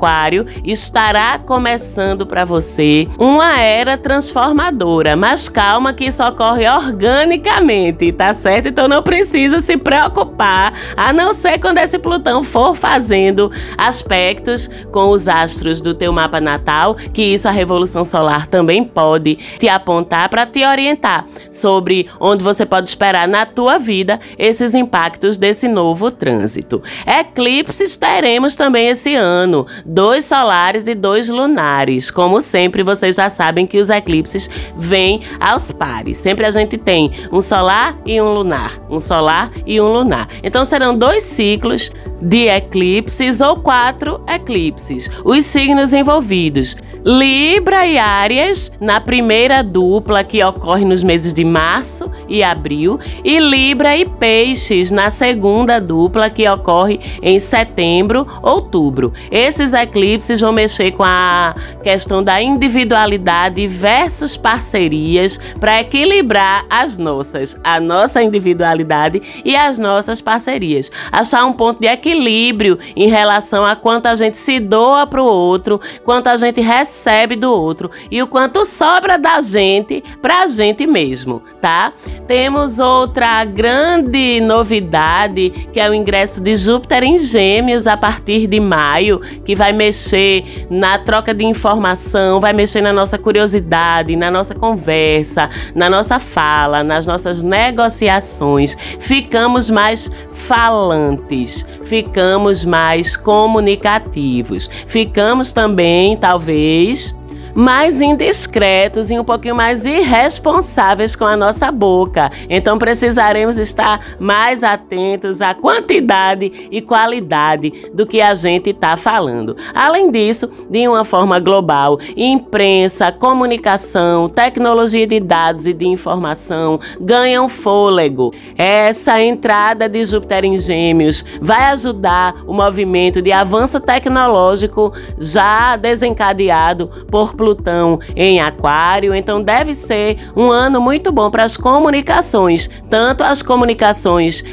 estará 0.63 1.39
começando 1.39 2.25
para 2.25 2.45
você 2.45 3.07
uma 3.17 3.59
era 3.59 3.97
transformadora. 3.97 5.15
Mas 5.15 5.47
calma 5.49 5.93
que 5.93 6.05
isso 6.05 6.23
ocorre 6.23 6.67
organicamente, 6.67 8.11
tá 8.11 8.33
certo? 8.33 8.69
Então 8.69 8.87
não 8.87 9.01
precisa 9.01 9.61
se 9.61 9.77
preocupar, 9.77 10.73
a 10.95 11.13
não 11.13 11.33
ser 11.33 11.59
quando 11.59 11.77
esse 11.77 11.99
Plutão 11.99 12.43
for 12.43 12.75
fazendo 12.75 13.51
aspectos 13.77 14.69
com 14.91 15.09
os 15.09 15.27
astros 15.27 15.81
do 15.81 15.93
teu 15.93 16.11
mapa 16.11 16.39
natal, 16.41 16.95
que 16.95 17.21
isso 17.21 17.47
a 17.47 17.51
revolução 17.51 18.03
solar 18.03 18.47
também 18.47 18.83
pode 18.83 19.35
te 19.57 19.69
apontar 19.69 20.29
para 20.29 20.45
te 20.45 20.65
orientar 20.65 21.25
sobre 21.51 22.07
onde 22.19 22.43
você 22.43 22.65
pode 22.65 22.87
esperar 22.87 23.27
na 23.27 23.45
tua 23.45 23.77
vida 23.77 24.19
esses 24.37 24.73
impactos 24.73 25.37
desse 25.37 25.67
novo 25.67 26.11
trânsito. 26.11 26.81
Eclipses 27.05 27.95
teremos 27.97 28.55
também 28.55 28.87
esse 28.89 29.15
ano, 29.15 29.65
dois 29.85 30.25
solares 30.25 30.87
e 30.87 30.95
dois 30.95 31.29
lunares. 31.29 32.09
Como 32.09 32.41
sempre, 32.41 32.83
vocês 32.83 33.15
já 33.15 33.29
sabem 33.29 33.65
que 33.65 33.79
os 33.79 33.89
eclipses 33.89 34.49
vêm 34.77 35.21
aos 35.39 35.71
pares. 35.71 36.17
Sempre 36.17 36.45
a 36.45 36.51
gente 36.51 36.77
tem 36.77 37.11
um 37.31 37.41
solar 37.41 37.97
e 38.05 38.19
um 38.21 38.33
lunar, 38.33 38.79
um 38.89 38.99
solar 38.99 39.51
e 39.65 39.79
um 39.79 39.91
lunar. 39.91 40.27
Então 40.41 40.65
serão 40.65 40.97
dois 40.97 41.23
ciclos 41.23 41.91
de 42.21 42.47
eclipses 42.47 43.41
ou 43.41 43.57
quatro 43.57 44.21
eclipses. 44.27 45.09
Os 45.25 45.45
signos 45.45 45.93
envolvidos: 45.93 46.75
Libra 47.03 47.85
e 47.85 47.97
Áries 47.97 48.71
na 48.79 49.01
primeira 49.01 49.61
dupla 49.61 50.23
que 50.23 50.43
ocorre 50.43 50.85
nos 50.85 51.03
meses 51.03 51.33
de 51.33 51.43
março 51.43 52.09
e 52.29 52.41
abril, 52.41 52.99
e 53.23 53.39
Libra 53.39 53.97
e 53.97 54.05
Peixes 54.05 54.89
na 54.89 55.09
segunda 55.09 55.79
dupla 55.79 56.29
que 56.29 56.47
ocorre 56.47 56.99
em 57.21 57.39
setembro, 57.39 58.25
outubro. 58.41 59.11
Esses 59.29 59.72
eclipses 59.73 60.41
vão 60.41 60.51
mexer 60.51 60.91
com 60.91 61.03
a 61.03 61.53
questão 61.81 62.23
da 62.23 62.41
individualidade 62.41 63.67
versus 63.67 64.37
parcerias 64.37 65.39
para 65.59 65.81
equilibrar 65.81 66.65
as 66.69 66.97
nossas, 66.97 67.57
a 67.63 67.79
nossa 67.79 68.21
individualidade 68.21 69.21
e 69.43 69.55
as 69.55 69.79
nossas 69.79 70.21
parcerias. 70.21 70.91
Achar 71.11 71.45
um 71.45 71.53
ponto 71.53 71.79
de 71.79 71.87
equilíbrio 71.87 72.77
em 72.95 73.07
relação 73.07 73.65
a 73.65 73.75
quanto 73.75 74.07
a 74.07 74.15
gente 74.15 74.37
se 74.37 74.59
doa 74.59 75.05
para 75.07 75.21
o 75.21 75.25
outro, 75.25 75.79
quanto 76.03 76.27
a 76.27 76.37
gente 76.37 76.61
recebe 76.61 77.35
do 77.35 77.51
outro 77.51 77.89
e 78.09 78.21
o 78.21 78.27
quanto 78.27 78.65
sobra 78.65 79.17
da 79.17 79.41
gente 79.41 80.03
para 80.21 80.43
a 80.43 80.47
gente 80.47 80.85
mesmo, 80.85 81.41
tá? 81.61 81.93
Temos 82.27 82.79
outra 82.79 83.43
grande 83.45 84.39
novidade 84.41 85.49
que 85.71 85.79
é 85.79 85.89
o 85.89 85.93
ingresso 85.93 86.41
de 86.41 86.55
Júpiter 86.55 87.03
em 87.03 87.17
Gêmeos 87.17 87.87
a 87.87 87.97
partir 87.97 88.47
de 88.47 88.59
maio, 88.59 89.19
que 89.43 89.52
vai 89.55 89.73
mexer 89.73 90.43
na 90.69 90.97
troca 90.97 91.33
de 91.33 91.43
informação, 91.43 92.39
vai 92.39 92.53
mexer 92.53 92.81
na 92.81 92.93
nossa 92.93 93.17
curiosidade, 93.17 94.15
na 94.15 94.29
nossa 94.29 94.53
conversa, 94.53 95.49
na 95.75 95.89
nossa 95.89 96.19
fala, 96.19 96.83
nas 96.83 97.07
nossas 97.07 97.41
negociações. 97.41 98.75
Ficamos 98.99 99.69
mais 99.69 100.11
falantes, 100.31 101.65
ficamos 101.83 102.63
mais 102.65 103.15
comunicativos, 103.15 104.69
ficamos 104.87 105.51
também, 105.51 106.17
talvez, 106.17 107.15
mais 107.55 108.01
indiscretos 108.01 109.11
e 109.11 109.19
um 109.19 109.23
pouquinho 109.23 109.55
mais 109.55 109.85
irresponsáveis 109.85 111.15
com 111.15 111.25
a 111.25 111.37
nossa 111.37 111.71
boca. 111.71 112.31
Então 112.49 112.77
precisaremos 112.77 113.57
estar 113.57 113.99
mais 114.19 114.63
atentos 114.63 115.41
à 115.41 115.53
quantidade 115.53 116.67
e 116.71 116.81
qualidade 116.81 117.89
do 117.93 118.05
que 118.05 118.21
a 118.21 118.33
gente 118.35 118.71
está 118.71 118.97
falando. 118.97 119.55
Além 119.73 120.09
disso, 120.09 120.49
de 120.69 120.87
uma 120.87 121.03
forma 121.03 121.39
global, 121.39 121.99
imprensa, 122.15 123.11
comunicação, 123.11 124.27
tecnologia 124.29 125.05
de 125.05 125.19
dados 125.19 125.67
e 125.67 125.73
de 125.73 125.85
informação 125.85 126.79
ganham 126.99 127.47
fôlego. 127.49 128.33
Essa 128.57 129.21
entrada 129.21 129.87
de 129.87 130.05
Júpiter 130.05 130.45
em 130.45 130.57
Gêmeos 130.57 131.23
vai 131.41 131.63
ajudar 131.65 132.33
o 132.45 132.53
movimento 132.53 133.21
de 133.21 133.31
avanço 133.31 133.79
tecnológico 133.79 134.93
já 135.17 135.75
desencadeado 135.75 136.89
por 137.09 137.33
Plutão 137.43 137.99
em 138.15 138.39
Aquário, 138.39 139.13
então 139.13 139.43
deve 139.43 139.75
ser 139.75 140.17
um 140.33 140.49
ano 140.49 140.79
muito 140.79 141.11
bom 141.11 141.29
para 141.29 141.43
as 141.43 141.57
comunicações, 141.57 142.69
tanto 142.89 143.21
as 143.21 143.41
comunicações 143.41 144.45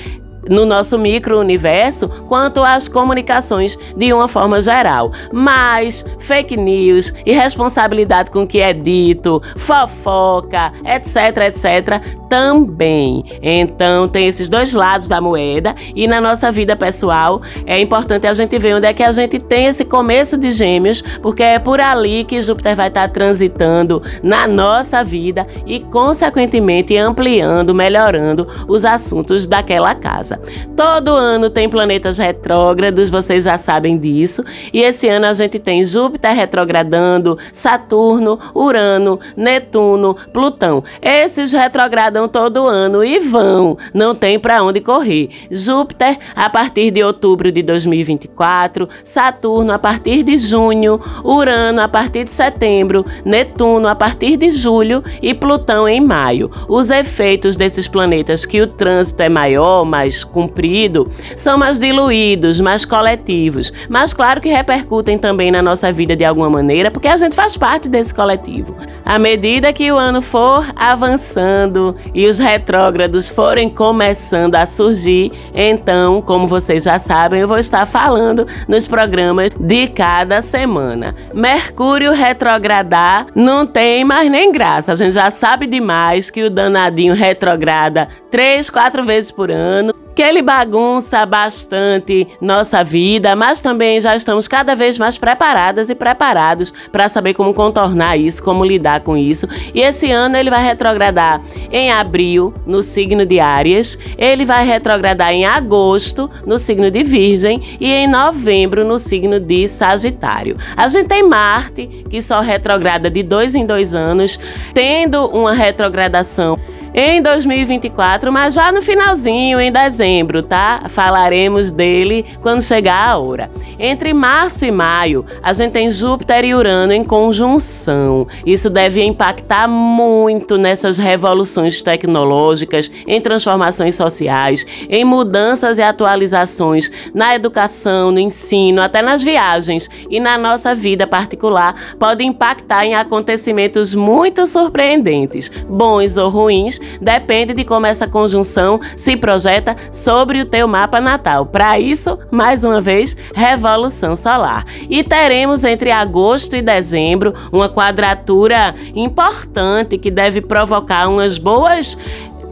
no 0.50 0.66
nosso 0.66 0.98
micro-universo, 0.98 2.08
quanto 2.28 2.62
às 2.62 2.88
comunicações 2.88 3.78
de 3.96 4.12
uma 4.12 4.28
forma 4.28 4.60
geral. 4.60 5.12
Mas 5.32 6.04
fake 6.18 6.56
news, 6.56 7.14
irresponsabilidade 7.24 8.30
com 8.30 8.42
o 8.42 8.46
que 8.46 8.60
é 8.60 8.72
dito, 8.72 9.40
fofoca, 9.56 10.72
etc, 10.84 11.36
etc, 11.46 12.02
também. 12.28 13.24
Então, 13.40 14.08
tem 14.08 14.26
esses 14.26 14.48
dois 14.48 14.72
lados 14.74 15.06
da 15.06 15.20
moeda 15.20 15.74
e 15.94 16.08
na 16.08 16.20
nossa 16.20 16.50
vida 16.50 16.74
pessoal 16.74 17.40
é 17.64 17.78
importante 17.78 18.26
a 18.26 18.34
gente 18.34 18.58
ver 18.58 18.74
onde 18.74 18.86
é 18.86 18.92
que 18.92 19.02
a 19.02 19.12
gente 19.12 19.38
tem 19.38 19.66
esse 19.66 19.84
começo 19.84 20.36
de 20.36 20.50
gêmeos, 20.50 21.02
porque 21.22 21.42
é 21.42 21.58
por 21.58 21.80
ali 21.80 22.24
que 22.24 22.42
Júpiter 22.42 22.74
vai 22.74 22.88
estar 22.88 23.08
transitando 23.08 24.02
na 24.22 24.46
nossa 24.46 25.04
vida 25.04 25.46
e, 25.66 25.80
consequentemente, 25.80 26.96
ampliando, 26.96 27.74
melhorando 27.74 28.46
os 28.66 28.84
assuntos 28.84 29.46
daquela 29.46 29.94
casa. 29.94 30.39
Todo 30.76 31.14
ano 31.14 31.50
tem 31.50 31.68
planetas 31.68 32.18
retrógrados, 32.18 33.10
vocês 33.10 33.44
já 33.44 33.58
sabem 33.58 33.98
disso, 33.98 34.42
e 34.72 34.82
esse 34.82 35.08
ano 35.08 35.26
a 35.26 35.32
gente 35.32 35.58
tem 35.58 35.84
Júpiter 35.84 36.34
retrogradando, 36.34 37.38
Saturno, 37.52 38.38
Urano, 38.54 39.20
Netuno, 39.36 40.16
Plutão. 40.32 40.82
Esses 41.02 41.52
retrogradam 41.52 42.28
todo 42.28 42.66
ano 42.66 43.04
e 43.04 43.18
vão, 43.18 43.76
não 43.92 44.14
tem 44.14 44.38
para 44.38 44.62
onde 44.62 44.80
correr. 44.80 45.28
Júpiter 45.50 46.18
a 46.34 46.48
partir 46.48 46.90
de 46.90 47.02
outubro 47.02 47.52
de 47.52 47.62
2024, 47.62 48.88
Saturno 49.04 49.72
a 49.72 49.78
partir 49.78 50.22
de 50.22 50.38
junho, 50.38 51.00
Urano 51.24 51.80
a 51.80 51.88
partir 51.88 52.24
de 52.24 52.30
setembro, 52.30 53.04
Netuno 53.24 53.88
a 53.88 53.94
partir 53.94 54.36
de 54.36 54.50
julho 54.50 55.02
e 55.20 55.34
Plutão 55.34 55.88
em 55.88 56.00
maio. 56.00 56.50
Os 56.68 56.90
efeitos 56.90 57.56
desses 57.56 57.86
planetas 57.86 58.46
que 58.46 58.60
o 58.60 58.66
trânsito 58.66 59.22
é 59.22 59.28
maior, 59.28 59.84
mais 59.84 60.19
comprido, 60.24 61.08
são 61.36 61.58
mais 61.58 61.78
diluídos, 61.78 62.60
mais 62.60 62.84
coletivos, 62.84 63.72
mas 63.88 64.12
claro 64.12 64.40
que 64.40 64.48
repercutem 64.48 65.18
também 65.18 65.50
na 65.50 65.62
nossa 65.62 65.92
vida 65.92 66.16
de 66.16 66.24
alguma 66.24 66.50
maneira, 66.50 66.90
porque 66.90 67.08
a 67.08 67.16
gente 67.16 67.34
faz 67.34 67.56
parte 67.56 67.88
desse 67.88 68.14
coletivo. 68.14 68.76
À 69.04 69.18
medida 69.18 69.72
que 69.72 69.90
o 69.90 69.96
ano 69.96 70.22
for 70.22 70.64
avançando 70.76 71.96
e 72.14 72.26
os 72.26 72.38
retrógrados 72.38 73.28
forem 73.28 73.68
começando 73.68 74.54
a 74.54 74.66
surgir, 74.66 75.32
então, 75.54 76.22
como 76.22 76.46
vocês 76.46 76.84
já 76.84 76.98
sabem, 76.98 77.40
eu 77.40 77.48
vou 77.48 77.58
estar 77.58 77.86
falando 77.86 78.46
nos 78.68 78.86
programas 78.86 79.50
de 79.58 79.88
cada 79.88 80.42
semana. 80.42 81.14
Mercúrio 81.34 82.12
retrogradar 82.12 83.26
não 83.34 83.66
tem 83.66 84.04
mais 84.04 84.30
nem 84.30 84.52
graça. 84.52 84.92
A 84.92 84.94
gente 84.94 85.12
já 85.12 85.30
sabe 85.30 85.66
demais 85.66 86.30
que 86.30 86.42
o 86.42 86.50
danadinho 86.50 87.14
retrograda 87.14 88.08
três, 88.30 88.70
quatro 88.70 89.04
vezes 89.04 89.30
por 89.30 89.50
ano 89.50 89.94
que 90.14 90.22
ele 90.22 90.42
bagunça 90.42 91.24
bastante 91.24 92.26
nossa 92.40 92.82
vida, 92.82 93.34
mas 93.36 93.60
também 93.60 94.00
já 94.00 94.16
estamos 94.16 94.48
cada 94.48 94.74
vez 94.74 94.98
mais 94.98 95.16
preparadas 95.16 95.88
e 95.88 95.94
preparados 95.94 96.72
para 96.90 97.08
saber 97.08 97.34
como 97.34 97.54
contornar 97.54 98.16
isso, 98.16 98.42
como 98.42 98.64
lidar 98.64 99.00
com 99.00 99.16
isso. 99.16 99.48
E 99.74 99.80
esse 99.80 100.10
ano 100.10 100.36
ele 100.36 100.50
vai 100.50 100.64
retrogradar 100.64 101.40
em 101.70 101.90
abril 101.90 102.52
no 102.66 102.82
signo 102.82 103.24
de 103.24 103.40
Áries, 103.40 103.98
ele 104.18 104.44
vai 104.44 104.64
retrogradar 104.64 105.32
em 105.32 105.44
agosto 105.44 106.30
no 106.46 106.58
signo 106.58 106.90
de 106.90 107.02
Virgem 107.02 107.62
e 107.80 107.92
em 107.92 108.06
novembro 108.06 108.84
no 108.84 108.98
signo 108.98 109.38
de 109.38 109.66
Sagitário. 109.68 110.56
A 110.76 110.88
gente 110.88 111.08
tem 111.08 111.22
Marte 111.22 111.86
que 112.08 112.20
só 112.20 112.40
retrograda 112.40 113.10
de 113.10 113.22
dois 113.22 113.54
em 113.54 113.64
dois 113.64 113.94
anos, 113.94 114.38
tendo 114.74 115.26
uma 115.26 115.52
retrogradação 115.52 116.58
em 116.94 117.22
2024, 117.22 118.32
mas 118.32 118.54
já 118.54 118.72
no 118.72 118.82
finalzinho, 118.82 119.60
em 119.60 119.70
dezembro, 119.70 120.42
tá? 120.42 120.82
Falaremos 120.88 121.70
dele 121.70 122.24
quando 122.40 122.62
chegar 122.62 123.08
a 123.08 123.18
hora. 123.18 123.50
Entre 123.78 124.12
março 124.12 124.64
e 124.64 124.70
maio, 124.70 125.24
a 125.42 125.52
gente 125.52 125.72
tem 125.72 125.90
Júpiter 125.90 126.44
e 126.44 126.54
Urano 126.54 126.92
em 126.92 127.04
conjunção. 127.04 128.26
Isso 128.44 128.68
deve 128.68 129.02
impactar 129.02 129.68
muito 129.68 130.58
nessas 130.58 130.98
revoluções 130.98 131.82
tecnológicas, 131.82 132.90
em 133.06 133.20
transformações 133.20 133.94
sociais, 133.94 134.66
em 134.88 135.04
mudanças 135.04 135.78
e 135.78 135.82
atualizações 135.82 136.90
na 137.14 137.34
educação, 137.34 138.10
no 138.10 138.18
ensino, 138.18 138.82
até 138.82 139.02
nas 139.02 139.22
viagens 139.22 139.88
e 140.10 140.18
na 140.18 140.36
nossa 140.36 140.74
vida 140.74 141.06
particular, 141.06 141.74
pode 141.98 142.24
impactar 142.24 142.84
em 142.84 142.94
acontecimentos 142.94 143.94
muito 143.94 144.46
surpreendentes, 144.46 145.50
bons 145.68 146.16
ou 146.16 146.30
ruins, 146.30 146.79
depende 147.00 147.54
de 147.54 147.64
como 147.64 147.86
essa 147.86 148.06
conjunção 148.06 148.80
se 148.96 149.16
projeta 149.16 149.76
sobre 149.92 150.40
o 150.40 150.46
teu 150.46 150.66
mapa 150.66 151.00
natal. 151.00 151.46
Para 151.46 151.78
isso, 151.78 152.18
mais 152.30 152.64
uma 152.64 152.80
vez, 152.80 153.16
revolução 153.34 154.16
solar. 154.16 154.64
E 154.88 155.02
teremos 155.02 155.64
entre 155.64 155.90
agosto 155.90 156.56
e 156.56 156.62
dezembro 156.62 157.34
uma 157.52 157.68
quadratura 157.68 158.74
importante 158.94 159.98
que 159.98 160.10
deve 160.10 160.40
provocar 160.40 161.08
umas 161.08 161.38
boas 161.38 161.96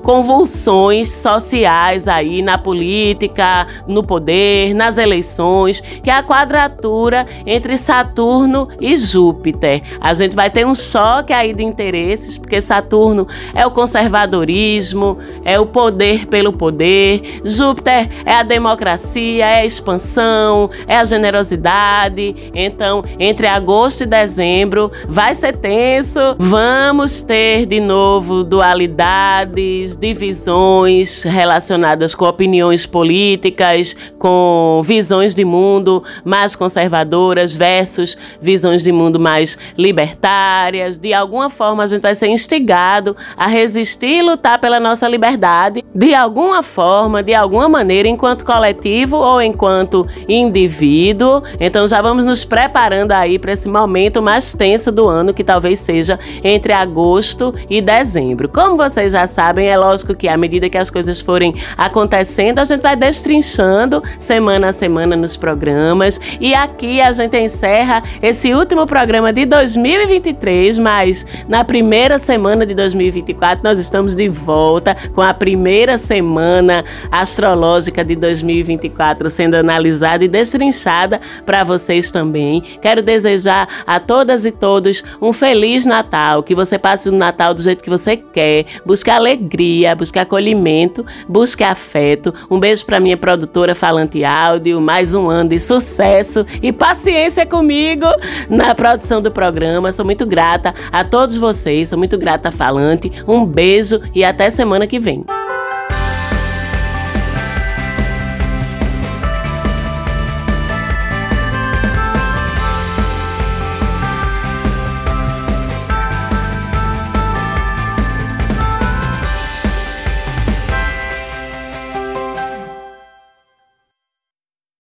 convulsões 0.09 1.11
sociais 1.11 2.09
aí 2.09 2.41
na 2.41 2.57
política, 2.57 3.67
no 3.87 4.03
poder, 4.03 4.73
nas 4.73 4.97
eleições, 4.97 5.83
que 5.83 6.09
é 6.09 6.15
a 6.15 6.23
quadratura 6.23 7.27
entre 7.45 7.77
Saturno 7.77 8.69
e 8.81 8.97
Júpiter. 8.97 9.83
A 10.01 10.15
gente 10.15 10.35
vai 10.35 10.49
ter 10.49 10.67
um 10.67 10.75
choque 10.75 11.31
aí 11.31 11.53
de 11.53 11.63
interesses, 11.63 12.39
porque 12.39 12.59
Saturno 12.59 13.29
é 13.55 13.67
o 13.67 13.71
conservadorismo, 13.71 15.19
é 15.45 15.61
o 15.61 15.67
poder 15.67 16.25
pelo 16.25 16.55
poder, 16.55 17.43
Júpiter 17.45 18.09
é 18.25 18.33
a 18.33 18.43
democracia, 18.43 19.45
é 19.45 19.61
a 19.61 19.67
expansão, 19.67 20.71
é 20.87 20.97
a 20.97 21.05
generosidade. 21.05 22.35
Então, 22.55 23.05
entre 23.19 23.47
agosto 23.47 24.05
e 24.05 24.07
dezembro 24.07 24.91
vai 25.07 25.35
ser 25.35 25.59
tenso. 25.59 26.19
Vamos 26.39 27.21
ter 27.21 27.67
de 27.67 27.79
novo 27.79 28.43
dualidades, 28.43 29.98
divisões 29.99 31.25
relacionadas 31.25 32.15
com 32.15 32.25
opiniões 32.25 32.87
políticas, 32.87 33.97
com 34.19 34.81
visões 34.85 35.35
de 35.35 35.45
mundo 35.45 36.03
mais 36.25 36.55
conservadoras 36.55 37.55
versus 37.55 38.17
visões 38.41 38.83
de 38.83 38.93
mundo 38.93 39.19
mais 39.19 39.59
libertárias. 39.77 40.99
De 40.99 41.13
alguma 41.13 41.51
forma, 41.51 41.83
a 41.83 41.87
gente 41.87 42.03
vai 42.03 42.15
ser 42.15 42.29
instigado 42.29 43.17
a 43.37 43.47
resistir 43.47 44.19
e 44.19 44.23
lutar 44.23 44.61
pela 44.61 44.79
nossa 44.79 45.09
liberdade, 45.09 45.85
de 45.95 46.15
alguma 46.15 46.63
forma, 46.63 47.23
de 47.23 47.35
alguma 47.35 47.69
maneira, 47.69 48.09
enquanto 48.09 48.45
coletivo 48.45 49.17
ou 49.17 49.43
enquanto 49.43 50.07
indivíduo. 50.29 51.43
Então, 51.59 51.87
já 51.89 52.01
vamos 52.01 52.25
nos 52.25 52.45
preparando 52.45 53.13
aí 53.13 53.39
para 53.39 53.53
esse 53.53 53.69
momento 53.69 54.23
mais 54.23 54.53
tenso 54.53 54.93
do 54.93 55.09
ano, 55.09 55.35
que 55.35 55.45
talvez 55.45 55.81
seja 55.81 56.19
entre 56.43 56.73
agosto 56.73 57.55
e 57.69 57.81
dezembro. 57.81 58.49
Como 58.49 58.77
vocês 58.77 59.13
já 59.13 59.27
sabem, 59.27 59.69
é 59.69 59.77
lógico 59.89 60.15
que 60.15 60.29
à 60.29 60.37
medida 60.37 60.69
que 60.69 60.77
as 60.77 60.91
coisas 60.91 61.21
forem 61.21 61.55
acontecendo, 61.77 62.59
a 62.59 62.65
gente 62.65 62.83
vai 62.83 62.95
destrinchando 62.95 64.03
semana 64.19 64.69
a 64.69 64.73
semana 64.73 65.17
nos 65.17 65.37
programas. 65.37 66.21
E 66.41 66.55
aqui 66.55 67.01
a 67.01 67.13
gente 67.13 67.39
encerra 67.39 68.03
esse 68.23 68.53
último 68.53 68.87
programa 68.87 69.33
de 69.33 69.47
2023, 69.47 70.79
mas 70.79 71.27
na 71.49 71.65
primeira 71.65 72.19
semana 72.19 72.67
de 72.67 72.75
2024 72.75 73.65
nós 73.65 73.81
estamos 73.81 74.15
de 74.15 74.29
volta 74.29 74.95
com 75.15 75.23
a 75.23 75.33
primeira 75.33 75.97
semana 75.97 76.85
astrológica 77.11 78.05
de 78.05 78.15
2024 78.15 79.31
sendo 79.31 79.55
analisada 79.55 80.25
e 80.25 80.29
destrinchada 80.29 81.21
para 81.47 81.65
vocês 81.65 82.11
também. 82.11 82.63
Quero 82.83 83.03
desejar 83.03 83.67
a 83.87 83.99
todas 83.99 84.45
e 84.45 84.51
todos 84.51 85.03
um 85.21 85.33
feliz 85.33 85.87
Natal, 85.87 86.43
que 86.43 86.55
você 86.55 86.79
passe 86.79 87.09
o 87.09 87.13
Natal 87.13 87.55
do 87.55 87.63
jeito 87.63 87.83
que 87.83 87.91
você 87.91 88.17
quer, 88.17 88.67
busque 88.85 89.11
alegria 89.11 89.68
alegria, 89.69 89.97
acolhimento, 90.23 91.05
busque 91.29 91.63
afeto. 91.63 92.33
Um 92.51 92.59
beijo 92.59 92.85
para 92.85 93.01
minha 93.01 93.17
produtora 93.17 93.75
Falante 93.75 94.25
Áudio, 94.25 94.81
mais 94.81 95.15
um 95.15 95.29
ano 95.29 95.51
de 95.51 95.61
sucesso 95.61 96.45
e 96.63 96.73
paciência 96.73 97.45
comigo 97.45 98.07
na 98.49 98.75
produção 98.75 99.21
do 99.21 99.31
programa. 99.31 99.93
Sou 99.93 100.05
muito 100.05 100.27
grata 100.27 100.75
a 100.91 101.05
todos 101.05 101.37
vocês, 101.37 101.91
sou 101.91 101.99
muito 101.99 102.17
grata 102.17 102.49
a 102.49 102.53
Falante. 102.53 103.11
Um 103.27 103.45
beijo 103.45 104.01
e 104.15 104.25
até 104.25 104.51
semana 104.51 104.87
que 104.87 104.99
vem. 104.99 105.25